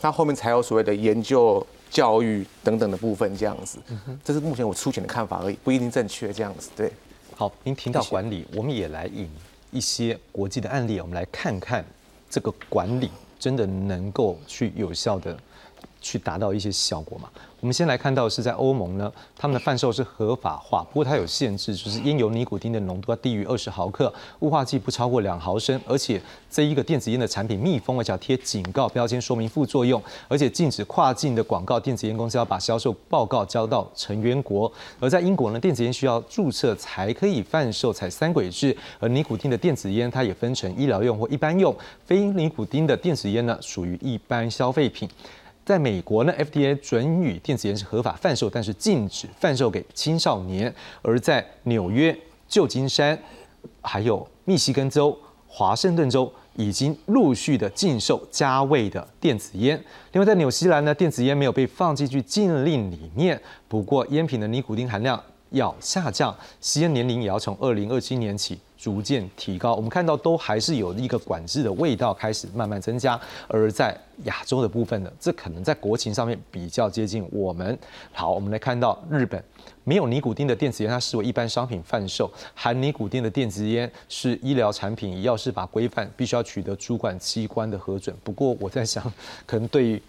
[0.00, 3.78] 那后面才有所谓的研究、教育等等的部分，这样子。
[4.22, 6.32] 这是目前我粗浅的看法而已，不一定正确。
[6.32, 6.92] 这样子，对。
[7.34, 9.28] 好，您提到管理，我们也来引
[9.70, 11.84] 一些国际的案例，我们来看看
[12.30, 13.10] 这个管理。
[13.42, 15.36] 真的能够去有效的
[16.00, 17.28] 去达到一些效果吗？
[17.62, 34.70] 我们先来看到是在欧盟呢，他们的贩售是合法化，不过它有限制，就是烟油尼古丁的浓度要低于二十毫克，雾化剂不超过两毫升，而且这一个电子烟的产品密封，而且要贴警告标签说明副作用，而且禁止跨境的广告，电子烟公司要把销售报告交到成员国。
[34.98, 38.76] 而在英国呢，电子烟需要注册才可以贩售，采三轨制。
[38.98, 41.72] 而尼古丁的电子烟，它也分成医疗用或一般用，
[42.04, 45.08] 非尼古丁的电子烟呢，属于一般消费品。
[45.64, 50.74] 在美国呢，FDA 准予电子烟是合法贩售，但是禁止贩售给青少年。
[51.02, 52.16] 而在纽约、
[52.48, 53.16] 旧金山、
[53.80, 59.80] 还有密西根州、华盛顿州，已经陆续的禁售加味的电子烟。
[60.10, 65.22] 另外，在纽西兰呢，电子烟没有被放进去禁令里面，不过烟品的尼古丁含量
[65.52, 68.58] 要下降，吸烟年龄也要从二零二七年起。
[68.82, 77.78] 逐渐提高，我们看到都还是有一个管制的味道开始慢慢增加，而在亚洲的部分呢，这可能在国情上面比较接近我们。
[78.12, 79.40] 好，我们来看到日本
[79.84, 88.12] 没有尼古丁的电子烟，它视为一般商品贩售；含尼古丁的电子烟是医疗产品，要是法规范必须要取得主管机关的核准。
[88.24, 89.00] 不过我在想，
[89.46, 90.02] 可能对于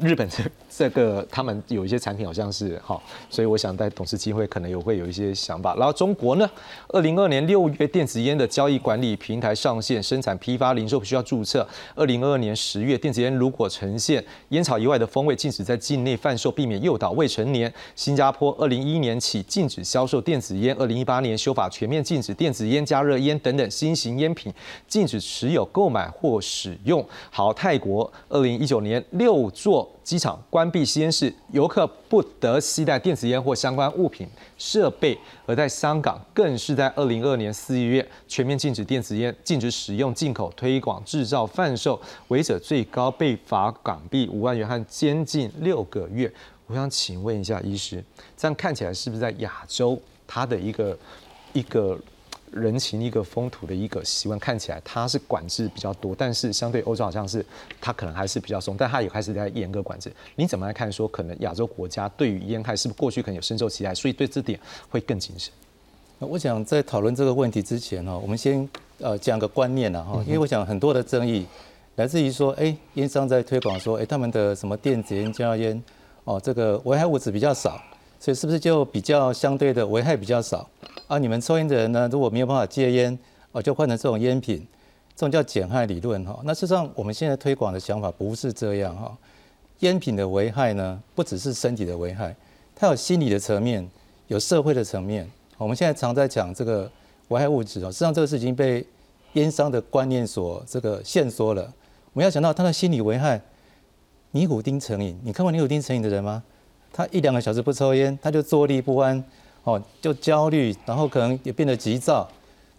[0.00, 5.74] 日本这这个他们有一些产品好像是好，所以我想在董事机会可能有会有一些想法。
[5.74, 6.48] 然后中国呢，
[6.88, 11.66] 二零二年六月电子烟的交易管理平台上线，生产、批发、零售需要注册。
[11.96, 17.72] 二零二二年十月，电子烟如果呈现烟草以外的风味，禁止在境内贩售，避免诱导未成年。
[17.96, 24.52] 新加坡二零一一年起禁止销售电子烟，二零一八年修法全面禁止电子烟、加热烟等等新型烟品，
[24.86, 27.04] 禁止持有、购买或使用。
[27.30, 29.50] 好，泰国二零一九年六。
[29.64, 41.98] 做机场关闭吸烟室，游客不得携带电子烟或相关物品设备；而在香港，更是在二零二年四月全面禁止电子烟，禁止使用、进口、推广、制造、贩售，
[42.28, 46.30] 违者最高被罚港币五万元和监禁六个月。
[46.66, 48.04] 我想请问一下医师，
[48.36, 50.94] 这样看起来是不是在亚洲，它的一个
[51.54, 51.98] 一个？
[52.54, 57.44] 人情一个风土的一个习惯，看起来它是管制比较多，但是相对欧洲好像是
[57.80, 60.12] 它可能还是比较松，但它也开始在严格管制。
[60.36, 60.90] 你怎么来看？
[60.90, 65.52] 说可能亚洲国家对于烟害是不是过去可能有深受期待，所以对这点会更谨慎？
[66.20, 71.44] 我想在讨论这个问题之前呢，我们先呃讲个观念了哈，因为我想很多的争议
[71.96, 75.82] 来自于说，哎，烟商在推广说，哎，他们的什么电子烟、加烟
[76.22, 77.82] 哦，这个危害物质比较少。
[78.24, 80.66] 所以是不是就比较相对的危害比较少
[81.08, 81.18] 啊？
[81.18, 83.18] 你们抽烟的人呢，如果没有办法戒烟，
[83.52, 84.66] 哦，就换成这种烟品，
[85.14, 86.40] 这种叫减害理论哈。
[86.42, 89.14] 那事实上我们现在推广的想法不是这样哈。
[89.80, 92.34] 烟品的危害呢，不只是身体的危害，
[92.74, 93.86] 它有心理的层面，
[94.28, 95.30] 有社会的层面。
[95.58, 96.90] 我们现在常在讲这个
[97.28, 98.86] 危害物质哦，实际上这个事情被
[99.34, 101.70] 烟商的观念所这个限缩了。
[102.14, 103.38] 我们要想到他的心理危害，
[104.30, 106.42] 尼古丁成瘾，你看过尼古丁成瘾的人吗？
[106.96, 109.22] 他一两个小时不抽烟，他就坐立不安，
[109.64, 112.28] 哦，就焦虑，然后可能也变得急躁。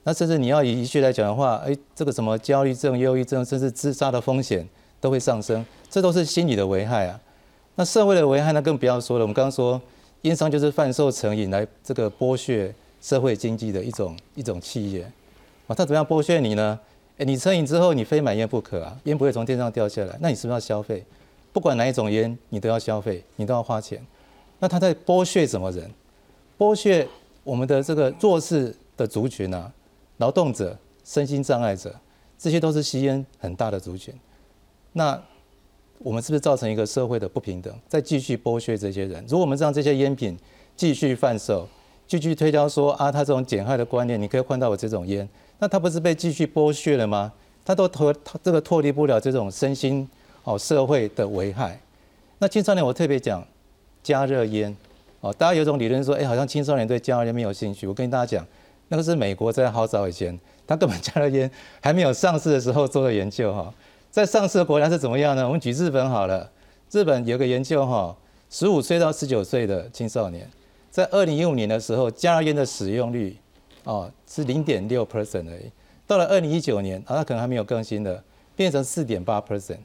[0.03, 4.65] 那甚至你要以医学来讲的话，哎，这个什么焦虑症、忧郁症，甚至自杀的风险
[5.01, 7.19] 都会上升，这都是心理的危害啊。
[7.75, 9.25] 那社会的危害呢，更不要说了。
[9.25, 9.81] 我们刚刚说，
[10.21, 15.03] 烟商就是贩售成瘾来这个剥削社会经济的一种一种企业
[15.67, 15.75] 啊。
[15.75, 16.79] 他怎么样剥削你呢？
[17.17, 21.03] 哎，你成瘾之后，你非买烟不可啊，烟不会从天上掉下来，那你是不是要消费？
[21.55, 24.05] 不管哪一种烟，你都要消费，你都要花钱。
[24.59, 25.89] 那他在剥削什么人？
[26.57, 27.07] 剥削
[27.45, 29.71] 我们的这个弱势的族群啊，
[30.17, 31.95] 劳动者、身心障碍者，
[32.37, 34.13] 这些都是吸烟很大的族群。
[34.91, 35.17] 那
[35.99, 37.73] 我们是不是造成一个社会的不平等？
[37.87, 39.23] 再继续剥削这些人？
[39.25, 40.37] 如果我们让这些烟品
[40.75, 41.65] 继续贩售，
[42.05, 45.25] 继续推销说啊，他这种减害的观念，你可以换到我这种烟，
[45.59, 47.31] 那他不是被继续剥削了吗？
[47.63, 50.05] 他都脱他这个脱离不了这种身心。
[50.45, 51.77] 哦，社会的危害。
[52.39, 53.45] 那青少年，我特别讲
[54.01, 54.75] 加热烟。
[55.19, 57.87] 哦，大家有种理论说，哎，好像青少年对加热烟没有兴趣。
[57.87, 58.47] 我跟大家讲，
[58.89, 61.49] 那个是美国在好早以前，他根本加热烟
[61.81, 63.73] 还没有上市的时候做的研究哈。
[64.11, 65.45] 在上市的国家是怎么样呢？
[65.45, 66.49] 我们举日本好了。
[66.91, 68.15] 日本有个研究哈，
[68.49, 70.47] 十五岁到十九岁的青少年，
[70.91, 73.35] 在二零一五年的时候，加热烟的使用率
[73.83, 75.71] 哦是零点六 percent 而已。
[76.05, 78.23] 到了二零一九年，啊，它可能还没有更新的，
[78.55, 79.79] 变成四点八 percent。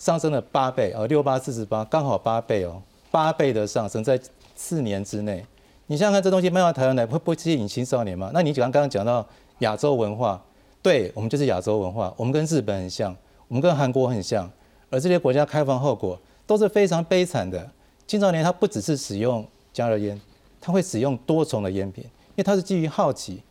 [0.00, 2.80] 上升了八倍哦，六八四十八，刚好八倍哦，
[3.10, 4.18] 八倍的上升在
[4.56, 5.44] 四年之内。
[5.88, 8.30] 你想想看，这东西卖到台湾来会不会吸引青少年吗？
[8.32, 9.24] 那你刚刚讲到
[9.58, 10.42] 亚洲文化，
[10.80, 13.14] 对我们就是亚洲文化，我们跟日本很像，
[13.46, 14.50] 我们跟韩国很像，
[14.88, 17.70] 而这些国家开放后果都是非常悲惨的。
[18.06, 20.18] 青少年他不只是使用加热烟，
[20.62, 23.42] 他会使用多重的烟品，因为他是基于好奇，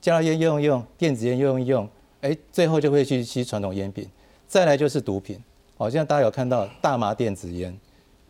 [0.00, 1.88] 加热烟用一用，电子烟用一用，
[2.20, 4.08] 哎，最后就会去吸传统烟品，
[4.46, 5.42] 再来就是毒品。
[5.78, 7.76] 好，现在大家有看到大麻电子烟，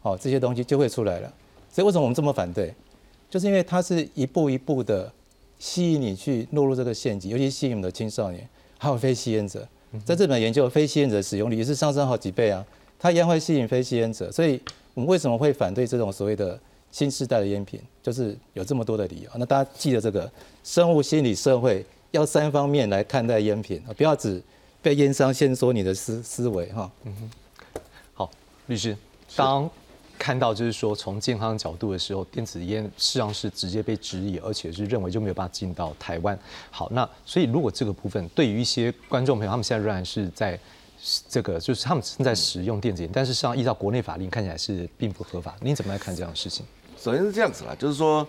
[0.00, 1.32] 好这些东西就会出来了。
[1.70, 2.74] 所以为什么我们这么反对？
[3.30, 5.12] 就是因为它是一步一步的
[5.58, 9.66] 吸引你去落入这个陷阱，尤其吸引我们的青少年，还有非吸烟者。
[10.04, 12.64] 在日本研究，非吸烟者使用率也是上升好几倍啊。
[12.98, 14.60] 它一样会吸引非吸烟者，所以
[14.94, 16.58] 我们为什么会反对这种所谓的
[16.90, 17.80] 新时代的烟品？
[18.02, 19.30] 就是有这么多的理由。
[19.36, 20.28] 那大家记得这个
[20.64, 24.42] 生物心理社会要三方面来看待烟品啊，不要只。
[24.86, 27.80] 被烟商先说你的思思维哈，嗯哼，
[28.14, 28.30] 好，
[28.66, 28.96] 律师，
[29.34, 29.68] 当
[30.16, 36.38] 看到就是说从健康角度的时候，电子烟实际上是直接被质疑，而且是认为就没有办法进到台湾。
[36.70, 40.56] 好，那所以如果这个部分对于一些观众朋友，他们现在仍然是在
[41.28, 45.56] 这个就是他们正在使用电子烟，但是实际上依照国内法令看起来是并不合法。
[45.60, 46.64] 你怎么来看这样的事情？
[46.96, 48.24] 首先是这样子啦，就是说，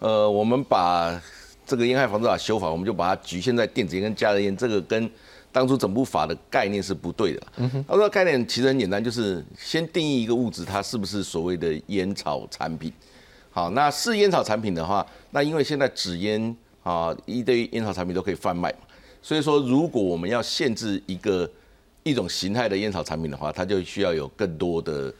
[0.00, 1.22] 呃，我们把
[1.64, 5.08] 这个烟害防治法修法，我们就把它局限在电子烟跟加热烟，这个跟
[5.52, 7.42] 当初整部法的概念是不对的。
[7.88, 12.92] 他说概念其实很简单，就是先定义一个物质，它是不是所谓的烟草产品。
[13.50, 18.78] 好，那是烟草产品的话，那因为现在纸烟啊一堆烟草产品都可以贩卖嘛，
[19.20, 21.50] 所以说如果我们要限制一个
[22.04, 25.12] 一种形态的烟草产品的话，它就需要有更多的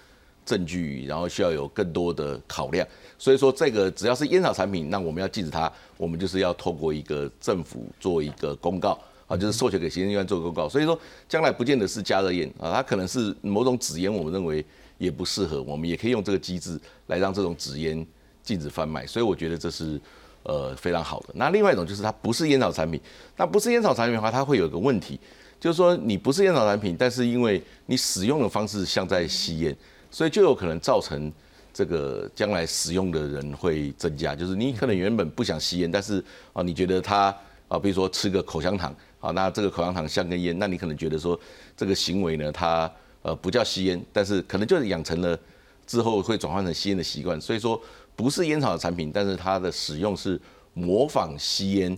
[0.47, 2.87] 证据，然后需要有更多的考量。
[3.19, 8.97] 所以说这个只要是烟草产品，那我们要禁止它，我们就是要透过一个政府做一个公告。
[9.31, 14.65] 啊，就是授权给行政院做公告，所以说将来不见得是加热烟啊，它可能是某种纸烟，我们认为
[14.99, 16.77] 也不适合，我们也可以用这个机制
[17.07, 18.05] 来让这种纸烟
[18.43, 20.01] 禁止贩卖，所以我觉得这是
[20.43, 21.29] 呃非常好的。
[21.35, 23.01] 那另外一种就是它不是烟草产品，
[23.37, 25.21] 那不是烟草产品的话，它会有一个问题，
[25.61, 29.77] 就是说你不是烟草产品，但是因为你使用的方式像在吸烟，
[30.11, 31.33] 所以就有可能造成
[31.73, 36.21] 这个将来使用的人会增加，就是你可能原本不想吸烟，但是
[36.53, 37.33] 啊你觉得它
[37.69, 38.93] 啊比如说吃个口香糖。
[39.23, 41.39] 好，那这个口香糖像根烟，那你可能觉得说
[41.77, 42.91] 这个行为呢，它
[43.21, 45.39] 呃不叫吸烟，但是可能就是养成了
[45.87, 47.39] 之后会转换成吸烟的习惯。
[47.39, 47.79] 所以说
[48.17, 50.41] 不是烟草的产品，但是它的使用是
[50.73, 51.95] 模仿吸烟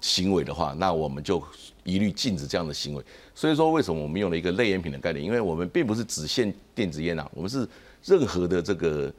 [0.00, 1.42] 行为的话，那我们就
[1.84, 3.04] 一律禁止这样的行为。
[3.34, 5.22] 所以说为什么我们用了一个类烟品的概念？
[5.22, 7.68] 因为我们并不是只限电子烟啊，我们是
[8.02, 9.12] 任何的这个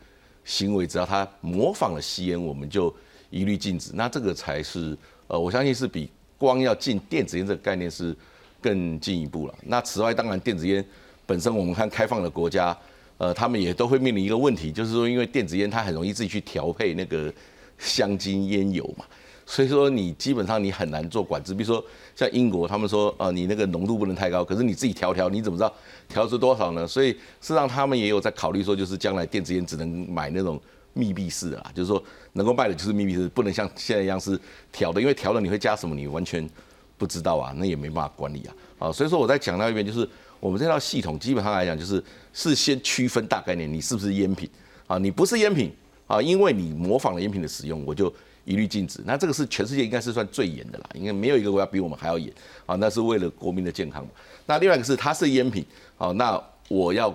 [0.44, 2.92] 行为，只要它模仿了吸烟，我们就
[3.30, 3.92] 一律禁止。
[3.94, 6.10] 那这个才是呃，我相信是比。
[6.38, 8.16] 光要进电子烟这个概念是
[8.62, 9.54] 更进一步了。
[9.64, 10.84] 那此外，当然电子烟
[11.26, 12.78] 本身，我们看开放的国家，
[13.18, 17.34] 呃，他们也都会面临一个问题，就是说，因为电子烟它很容易自己去调配那个
[17.78, 19.06] 香精烟油嘛，
[19.46, 21.54] 所以说你基本上你很难做管制。
[21.54, 21.84] 比如说
[22.16, 25.74] 像英国，他们说呃你那个浓度不能太高，可是你自己调调，你怎么知道
[26.08, 26.88] 调出多少呢？
[26.88, 30.60] 所以事实上他们也有在考虑说，就是将来电子烟只能买那种
[30.98, 34.40] 密闭式啊，就是说能够卖的就是密闭式，不能像现在一样是
[34.72, 36.50] 调的，因为调了你会加什么，你完全
[36.98, 38.56] 不知道啊，那也没办法管理啊。
[38.80, 40.08] 啊，所以说我在讲到一遍，就是
[40.40, 44.50] 我们这套系统基本上来讲，就是是先区分大概念，你是不是烟品
[44.88, 44.98] 啊？
[44.98, 45.72] 你不是烟品
[46.08, 48.14] 啊，因为你模仿了烟品的使用，我就
[48.46, 49.02] 一律禁止。
[49.06, 52.32] 那这个是全世界应该是算最严的啦，应该没有一个国家比我们还要严
[52.66, 52.76] 啊。
[52.76, 54.08] 那是为了国民的健康。
[54.46, 55.66] 那另外一个是它是烟品
[55.98, 57.14] 啊，那我要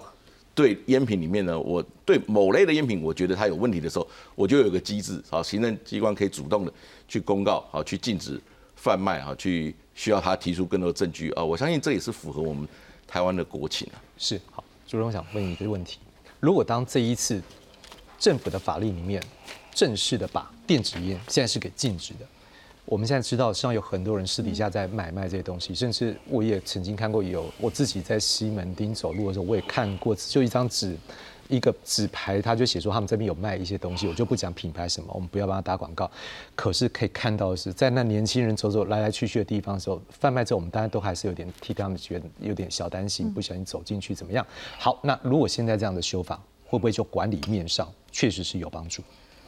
[0.54, 6.72] 对烟品里面呢，我对某类的烟品，我觉得它有问题的时候，我就有个机制啊，行政机关可以主动的
[7.06, 8.40] 去公告啊，去禁止
[8.76, 9.74] 贩卖啊，去。
[9.94, 11.44] 需要他提出更多证据啊！
[11.44, 12.66] 我相信这也是符合我们
[13.06, 14.00] 台湾的国情啊。
[14.16, 15.98] 是好，主任，我想问你一个问题：
[16.40, 17.42] 如果当这一次
[18.18, 19.22] 政府的法律里面
[19.74, 22.26] 正式的把电子烟现在是给禁止的，
[22.84, 30.96] 我们现在知道，实际上有很多人私底下在买卖这些东西，甚至我也曾经看过有我自己在西门町走路的时候，我也看过，就一张纸。
[31.48, 36.10] 一个纸牌，他就写说他们这边有卖一些东西，我就不讲品牌什么，我们不要帮他打广告。
[36.54, 44.46] 可是可以看到的是，在那年轻人走走来来去去的地方的时候，贩卖者我们当然都还是有点替他们觉得有点小担心，不小心走进去怎么样？
[44.78, 49.02] 好，那如果现在这样的修法，会不会就管理面上确实是有帮助？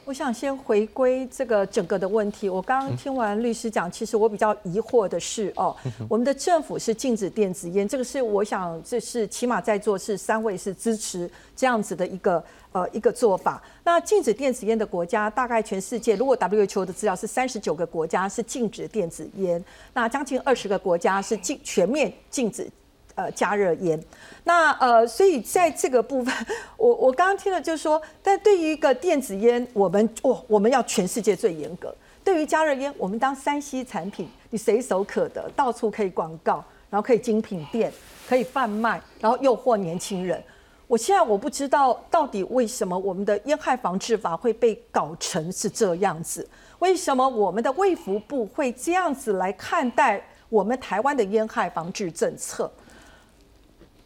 [0.07, 2.47] 我想先回归这个整个的问题。
[2.49, 5.75] 我刚刚听完律师讲，其实我比较疑惑的是，哦，
[6.09, 13.63] 我们的政府是禁止电子烟，这个是我想这是起码在座是三位是支持这样子的一个呃一个做法。
[13.83, 19.63] 那禁止电子烟的国家，大概全世界如果 WHO 的资料是三十九个国家是禁止电子烟，
[19.95, 22.69] 那将近二十个国家是禁全面禁止。
[23.15, 24.03] 呃，加热烟，
[24.43, 26.35] 那呃，所以在这个部分，
[26.77, 31.95] 我我刚刚听了就是说，但对于一个电子烟，我们哦，我们要全世界最严格。
[32.25, 37.93] 对于加热烟，我们当三 C 产品，你随手可得，到处可以广告，然后可以精品店，
[38.29, 40.43] 可以贩卖，然后诱惑年轻人。
[40.87, 46.49] 我现在我不知道到底为什么我们的烟害防治法会被搞成是这样子，
[46.81, 52.71] 为什么我们的卫福部会这样子来看待我们台湾的烟害防治政策？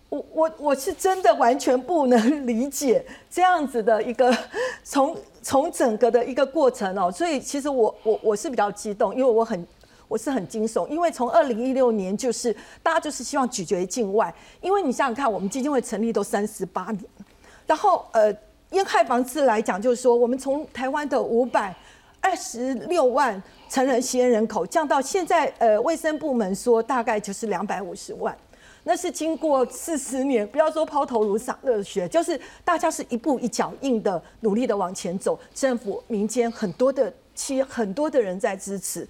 [0.09, 4.35] 我我我是真的完全不能 理解这样子的一个
[4.83, 9.67] 从从整个的一个过程哦，所以其实我我我是比较激动，因为我很
[10.09, 17.05] 我是很惊悚，因为从二零一六年就是大家就是希望咀嚼境外，因为你想想看，我们基金会成立都三十八年，
[17.67, 18.35] 然后呃
[18.71, 21.75] 烟害防治来讲，就是说我们从台湾的五百
[22.23, 28.35] 二十六万成人吸烟人口降到现在呃卫生部门说大概就是两百五十万。
[28.89, 39.07] 那是经过四十年，不要说抛头颅洒热血，就是大家是一步一脚印的努力的往前走，政府、民间很多的企很多的人在支持，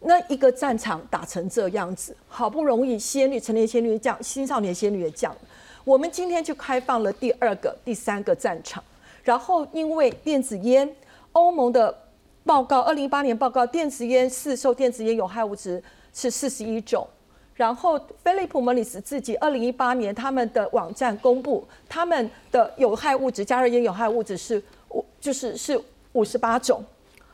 [0.00, 5.34] 那一个战场打成这样子，好不容易仙女、成年仙女降，青少年仙女也降，
[5.82, 8.84] 我们今天就开放了第二个、第三个战场，
[9.24, 10.94] 然后因为电子烟，
[11.32, 12.02] 欧盟的
[12.44, 17.08] 报告，二零一八年报告，电子烟是受电子烟有害物质是四十一种。
[17.56, 25.82] 然后，菲利普·莫里斯自己二零一八年他们的网站公布，他们的有害物质，加热烟有害物质是五，就是是
[26.12, 26.84] 五十八种。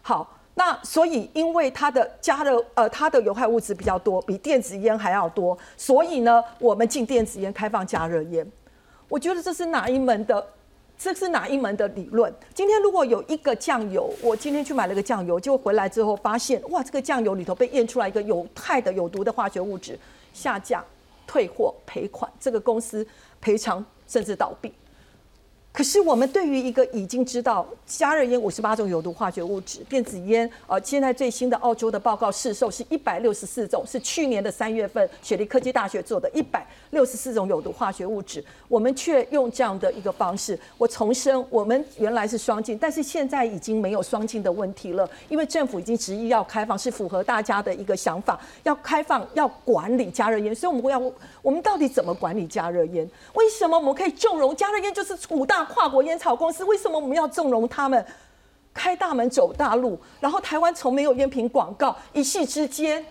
[0.00, 8.46] 好，那所以因为它的加热，呃，它的有害物质比较多，比电子烟还要多，所以呢，我们禁电子烟，开放加热烟。
[9.08, 10.46] 我觉得这是哪一门的？
[11.02, 12.32] 这是哪一门的理论？
[12.54, 19.98] 今天如果有一个酱油，我今天去买了个酱油，结果回来之后发现，哇，这个酱油里头被验出来一个有害的、有毒的化学物质，
[20.32, 20.84] 下架、
[21.26, 23.04] 退货、赔款，这个公司
[23.40, 24.72] 赔偿甚至倒闭。
[25.72, 40.58] 可是我们对于一个已经知道加热烟五十八种有毒化学物质，电子烟呃，现在最新的澳洲的报告市售是一百六十四种，是去年的三月份雪梨科技大学做的，一百六十四种有毒化学物质，我们却用这样的一个方式。
[40.76, 53.08] 我重申，我们原来是双禁，但是现在已经没有双禁的问题了，因为政府已经执意要开放，是符合大家的一个想法，要开放要管理加热烟，所以我们要我们到底怎么管理加热烟？
[53.32, 54.92] 为什么我们可以纵容加热烟？
[54.92, 55.61] 就是五大。
[55.64, 58.04] 跨国烟草公司为什么我们要纵容他们
[58.74, 59.98] 开大门走大路？
[60.20, 63.04] 然后台湾从没有烟品广告，一夕之间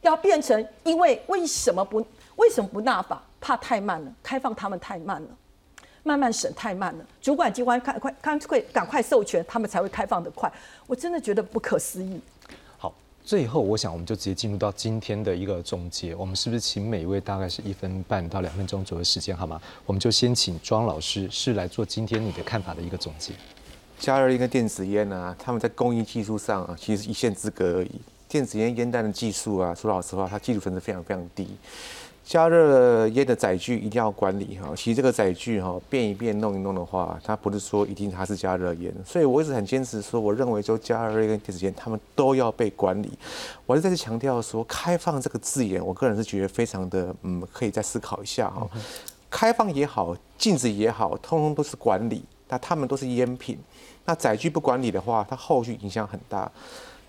[0.00, 2.04] 要变成，因为为什么不
[2.36, 3.22] 为什么不纳法？
[3.40, 5.28] 怕太慢了，开放他们太慢了，
[6.02, 10.52] 慢慢审太慢了，主管机关赶快赶快赶快授权，他们才会开放的快。
[10.88, 12.20] 我真的觉得不可思议。
[13.26, 16.14] 最后，我想我们就直接进入到今天的一个总结。
[16.14, 19.60] 我们是不是请每一位大概是一分半到两分钟左右时间，好吗？
[19.84, 23.32] 我们就先请庄老师是来做今天你的看法的一个总结。
[23.98, 27.90] 加热烟跟电子烟啊，他们在工艺技术上啊，其实一线之隔而已。
[28.28, 31.48] 电子烟烟弹的技术啊，说老实话，它技术分是非常非常低。
[32.26, 43.12] 加热烟的载具一定要管理哈，其实这个载具哈变一变弄一弄的话，它不是说一定它是加热烟，所以我一直很坚持说，我认为就加热烟跟电子烟，它们都要被管理。
[43.64, 48.68] 我是再次强调说，开放这个字眼，我个人是觉得非常的嗯，可以再思考一下哈。
[49.30, 53.56] 开放也好，禁止也好，通通都是管理，那它们都是烟品。
[54.04, 56.50] 那载具不管理的话，它后续影响很大。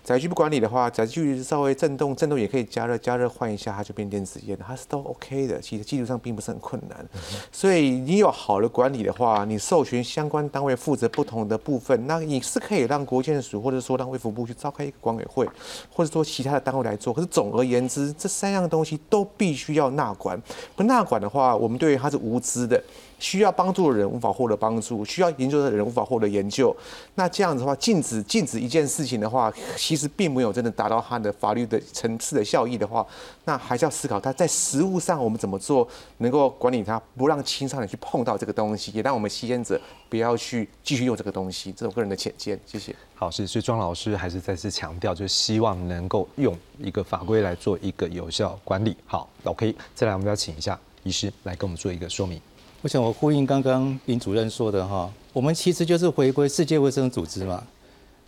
[0.08, 5.60] 载具不管理的话，载具稍微震动，震动也可以加热，加热换一下它就变电子烟，它是都 OK 的。
[5.60, 7.06] 其实技术上并不是很困难，
[7.52, 15.46] 所以你有好的管理的话，你授权相关单位负责不同的部分，那你是可以让国建署或者说让卫福部去召开一个管委会，
[15.92, 17.12] 或者说其他的单位来做。
[17.12, 20.40] 可是总而言之，这三样东西都必须要纳管，
[20.74, 22.82] 不纳管的话，我们对于它是无知的。
[23.18, 26.74] 需要帮助的人无法获得帮助，需要研究的人无法获得研究。
[27.14, 33.06] 那这样子的话，禁止禁止一件事情的话，其实并没有真的达到它的法律的层次的效益的话，
[33.44, 35.86] 那还是要思考它在实物上我们怎么做，
[36.18, 41.72] 能够管理它，不让青少年去碰到这个东西，也让我们吸烟者不要去继续用这个东西。
[41.72, 42.58] 这是我个人的浅见。
[42.66, 42.94] 谢谢。
[43.14, 48.96] 好，是所以庄老师还是再次强调，就希望能够用一个法规来做一个有效管理。
[49.06, 52.40] 好，OK，再来我们要请一下医师来跟我们做一个说明。
[52.80, 57.66] 我想我呼应刚刚林主任说的哈，我们其实就是回归世界卫生组织嘛。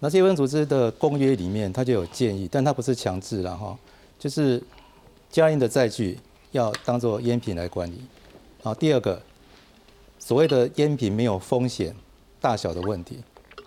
[0.01, 3.79] 那世界卫生组织的公约里面，它就有建议，但它不是强制了哈，
[4.19, 4.61] 就是
[5.31, 6.19] 家人的载具
[6.51, 8.01] 要当做烟品来管理。
[8.61, 9.23] 好，第二个，
[10.19, 11.95] 所谓的烟品没有风险
[12.41, 13.19] 大小的问题，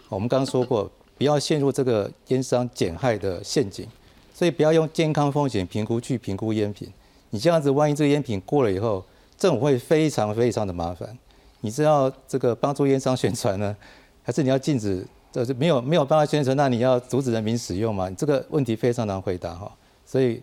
[0.09, 3.87] 我们刚刚说过，不要陷入这个烟商减害的陷阱，
[4.33, 6.91] 所以不要用健康风险评估去评估烟品。
[7.29, 9.01] 你这样子，万一这个烟品过了以后，
[9.43, 11.19] 政府会非常非常的麻烦，
[11.59, 13.75] 你是要这个帮助烟商宣传呢，
[14.23, 15.05] 还是你要禁止？
[15.33, 18.09] 这是没有没有办法宣传，那你要阻止人民使用嘛？
[18.11, 19.69] 这个问题非常难回答哈。
[20.05, 20.41] 所以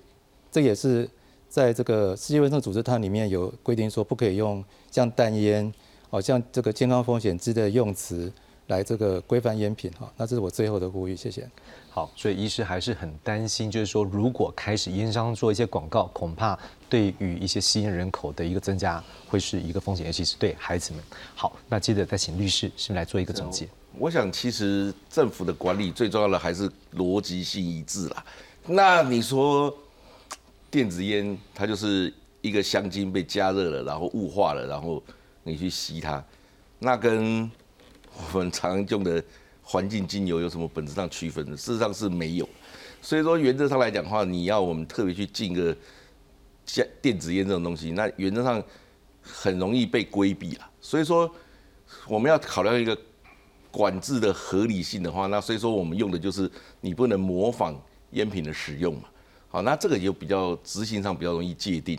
[0.53, 1.09] 这也是
[1.49, 5.73] 在这个世界卫生组织它里面有规定说，不可以用像淡烟，
[6.11, 8.31] 哦像这个健康风险之类的用词
[8.71, 10.11] 来这个规范烟品哈。
[10.17, 11.47] 那这是我最后的呼吁，谢谢。
[11.91, 16.57] 好，所以医师还是很担心，就是说，如果开始烟商做一些广告，恐怕
[16.89, 21.03] 对于一些吸烟人口的一个增加，会是一个风险，尤其是对孩子们。
[21.35, 23.69] 好，那接着再请律师先来做一个总结。
[23.99, 28.25] 我想，其实政府的管理最重要的还是逻辑性一致啦。
[28.67, 29.77] 那你说
[30.71, 35.03] 电子烟，它就是一个香精被加热了，然后雾化了，然后
[35.43, 36.25] 你去吸它，
[36.79, 37.51] 那跟
[38.33, 39.23] 我们常用的。
[39.63, 41.57] 环境精油有什么本质上区分的？
[41.57, 42.49] 事实上是没有，
[43.01, 45.77] 所以说原则上来讲的话，你要我们特别去禁个
[46.67, 48.61] 像电子烟这种东西，那原则上
[49.23, 50.69] 很容易被规避了。
[50.81, 51.33] 所以说
[52.09, 52.99] 我们要考量一个
[53.71, 56.51] 管制的合理性的话，那所以说我们用的就是
[56.81, 57.81] 你不能模仿
[58.13, 59.03] 烟品的使用嘛。
[59.51, 61.97] 好，那这个就比较执行上比较容易界定。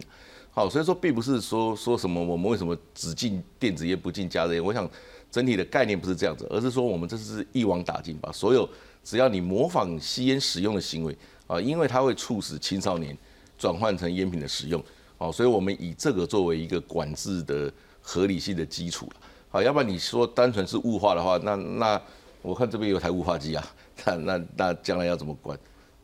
[0.50, 4.90] 好，所以说并不是说说什么我们为什么只禁电子烟不禁加热烟，我想。
[5.32, 8.68] 整体的概念不是这样子，而是说我们这是一网打尽，把所有
[9.02, 11.18] 只要你模仿吸烟使用的行为
[11.48, 13.18] 啊，因为它会促使青少年
[13.58, 14.84] 转换成烟品的使用，
[15.18, 17.72] 哦，所以我们以这个作为一个管制的
[18.02, 19.14] 合理性的基础了，
[19.50, 22.02] 好，要不然你说单纯是雾化的话，那那
[22.42, 23.66] 我看这边有台雾化机啊，
[24.06, 25.58] 那那那将来要怎么管，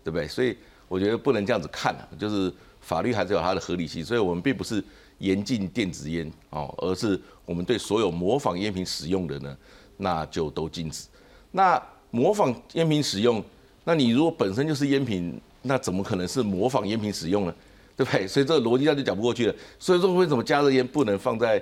[0.03, 0.25] 对不对？
[0.25, 0.57] 所以
[0.87, 4.81] 我觉得不能这样子看啊，就是法律还是有它的合理性，所以我们并不是。
[5.19, 9.57] 严禁电子烟哦，而是我们对所有模仿烟品使用的呢，
[9.97, 11.07] 那就都禁止。
[11.51, 13.43] 那模仿烟品使用，
[13.83, 17.55] 那你如果本身就是烟品，那怎么可能是模仿烟品使用呢？
[17.97, 18.27] 对不对？
[18.27, 19.55] 所以这个逻辑上就讲不过去了。
[19.79, 21.59] 所以说为什么加热烟不能放在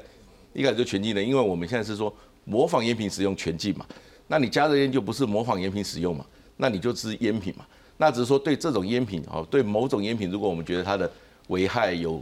[0.53, 1.23] 一开始就全禁呢？
[1.23, 3.85] 因为我们现在是说模仿烟品使用全禁嘛。
[4.27, 6.25] 那你加热烟就不是模仿烟品使用嘛？
[6.57, 7.65] 那你就是烟品嘛？
[7.97, 11.09] 那只是说对这种烟品哦，对某种烟品，如果我们觉得它的
[11.47, 12.21] 危害有。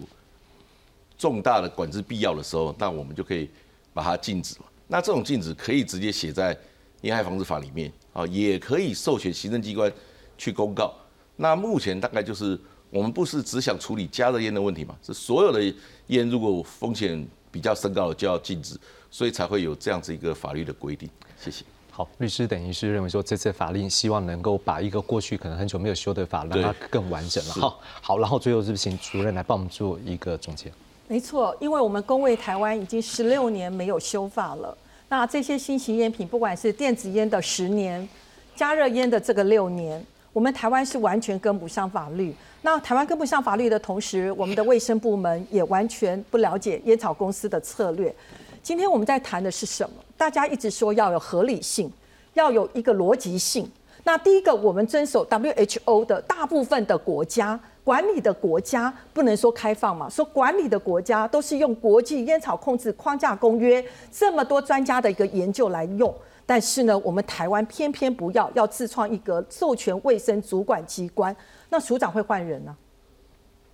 [1.23, 3.49] 重大的管制必要的时候，那我们就可以
[3.93, 4.65] 把它禁止嘛。
[4.87, 6.57] 那这种禁止可以直接写在
[7.03, 9.89] 烟害防治法里面啊，也可以授权行政机关
[10.37, 10.93] 去公告。
[11.37, 12.59] 那目前大概就是
[12.89, 15.73] 我们不是只想处理加热烟的问题嘛，是所有的
[16.07, 18.77] 烟如果风险比较升高了就要禁止，
[19.09, 21.09] 所以才会有这样子一个法律的规定。
[21.41, 21.63] 谢谢。
[21.89, 27.53] 好，律师等于是认为说这次法令希望能够把一个过去可能很久没有修的法让它更完整了。
[27.53, 30.69] 好，好，然后最后是不是请主任来帮我们做一个总结？
[31.13, 34.75] 没错，因为我们工卫台湾已经十六年没有修法了。
[35.09, 38.09] 那这些新型烟品，不管是电子烟的十年，
[38.55, 40.03] 加热烟的这个六年，
[40.33, 42.33] 我们台湾是完全跟不上法律。
[42.63, 48.11] 那台湾跟不上法律的同时，我们的卫生部门也完全不了解烟草公司的策略。
[48.63, 49.95] 今天我们在谈的是什么？
[50.17, 51.93] 大家一直说要有合理性，
[52.33, 53.71] 要有一个逻辑性。
[54.03, 66.13] 那第一个，我们遵守 WHO 的大部分的国家管理的国家，不能说开放嘛，说管理的国家都是用国际烟草控制框架公约这么多专家的一个研究来用。
[66.45, 71.35] 但是呢，我们台湾偏偏不要，要自创一个授权卫生主管机关，
[71.69, 72.75] 那署长会换人呢，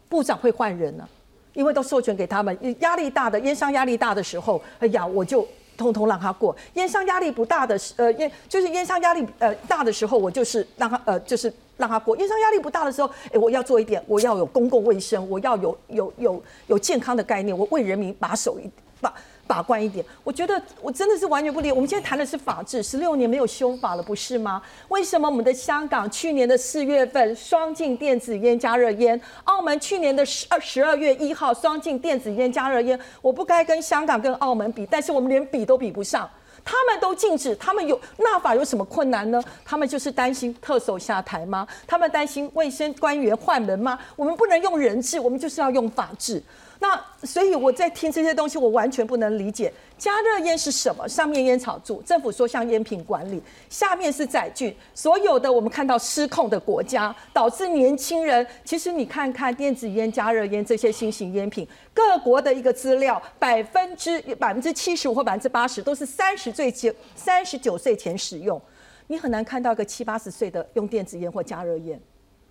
[0.07, 1.07] 部长会换人呢，
[1.53, 5.47] 因为都授权给他们，压力大的烟商压力大的时候，哎呀，我就。
[5.78, 11.49] 通通让他过，烟商压力不大的时，呃，烟就是烟商压力呃大的时候，我就是让他呃就是
[11.80, 12.15] 让他过。
[12.17, 18.69] 烟商压力不大的时候，哎，我要做一点，我要有公共卫生，我要有有有有健康的概念，我为人民把守一
[19.01, 19.11] 把。
[19.49, 21.71] 把关一点，我觉得我真的是完全不理。
[21.71, 24.61] 我们现在谈的是法治，十六年没有修法了，不是吗？
[24.89, 32.99] 为什么我们的香港去年的四月份双禁电子烟加热烟，澳门去年的十二十二月一号双禁电子烟加热烟？
[33.23, 36.30] 我不该跟香港跟澳门比，但是我们连比都比不上。
[36.64, 39.41] 他们都禁止，他们有纳法有什么困难呢？
[39.64, 41.68] 他们就是担心特首下台吗？
[41.88, 43.97] 他们担心卫生官员换人吗？
[44.16, 46.41] 我们不能用人治，我们就是要用法治。
[46.82, 49.71] 那所以我在听这些东西，我完全不能理解。
[49.97, 51.05] 加热烟是什么？
[51.09, 54.73] 上面烟草柱，政府说像烟品管理，下面是载具。
[54.95, 58.47] 所有的我们看到失控的国家，导致年轻人。
[58.63, 68.59] 其实你看看电子烟、加热烟这些新型烟品，各国的一个资料，百分之百分之七十五或百分之八十都是三十岁前、三十九岁前使用。
[69.07, 71.99] 你很难看到个七八十岁的用电子烟或加热烟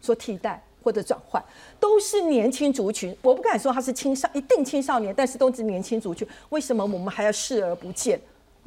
[0.02, 0.62] 说替代。
[0.88, 1.44] 或者转换
[1.78, 6.26] 都是年轻族群，我不敢说他是青少，一定青少年，但是都是年轻族群。
[6.48, 8.18] 为什么我们还要视而不见？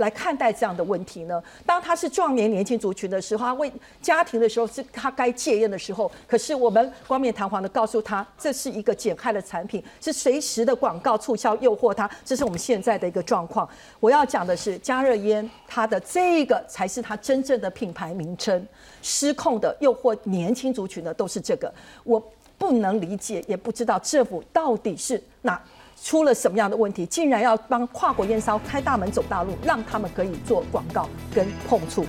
[0.02, 1.42] 来看待这样的问题呢？
[1.66, 3.72] 当他是壮年年轻族群的时候，他为
[4.02, 6.12] 家庭的时候是他该戒烟的时候。
[6.28, 12.10] 可是我们冠冕堂皇的告诉他，这是一个减害的产品，是随时的广告促销诱惑他。
[12.26, 13.70] 这是我们现在的一个状况。
[14.00, 18.68] 我要讲的是加热烟，它的这个才是它真正的品牌名称。
[19.04, 21.72] 失控的诱惑年轻族群的都是这个，
[22.04, 22.20] 我
[22.58, 25.62] 不能理解，也不知道政府到底是哪。
[26.04, 32.06] 出了什么样的问题，竟然要帮跨国烟商开大门走大路，让他们可以做广告跟碰触？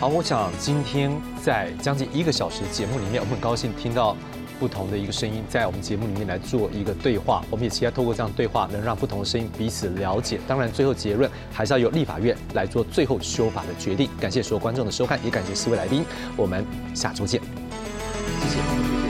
[0.00, 4.16] 好，我想今天在将近一个小时节目里面，我们很高兴听到
[4.58, 7.44] 不同的一个声音，在我们节目里面来做一个对话。
[7.50, 10.40] 我们也期待透过这样对话，能让不同的声音彼此了解。
[10.48, 14.10] 当然，最后结论还是要由立法院来做最后修法的决定。
[14.20, 16.04] 感谢所有观众的收看，也感谢四位来宾。
[16.36, 17.40] 我们下周见。
[18.40, 19.01] 谢谢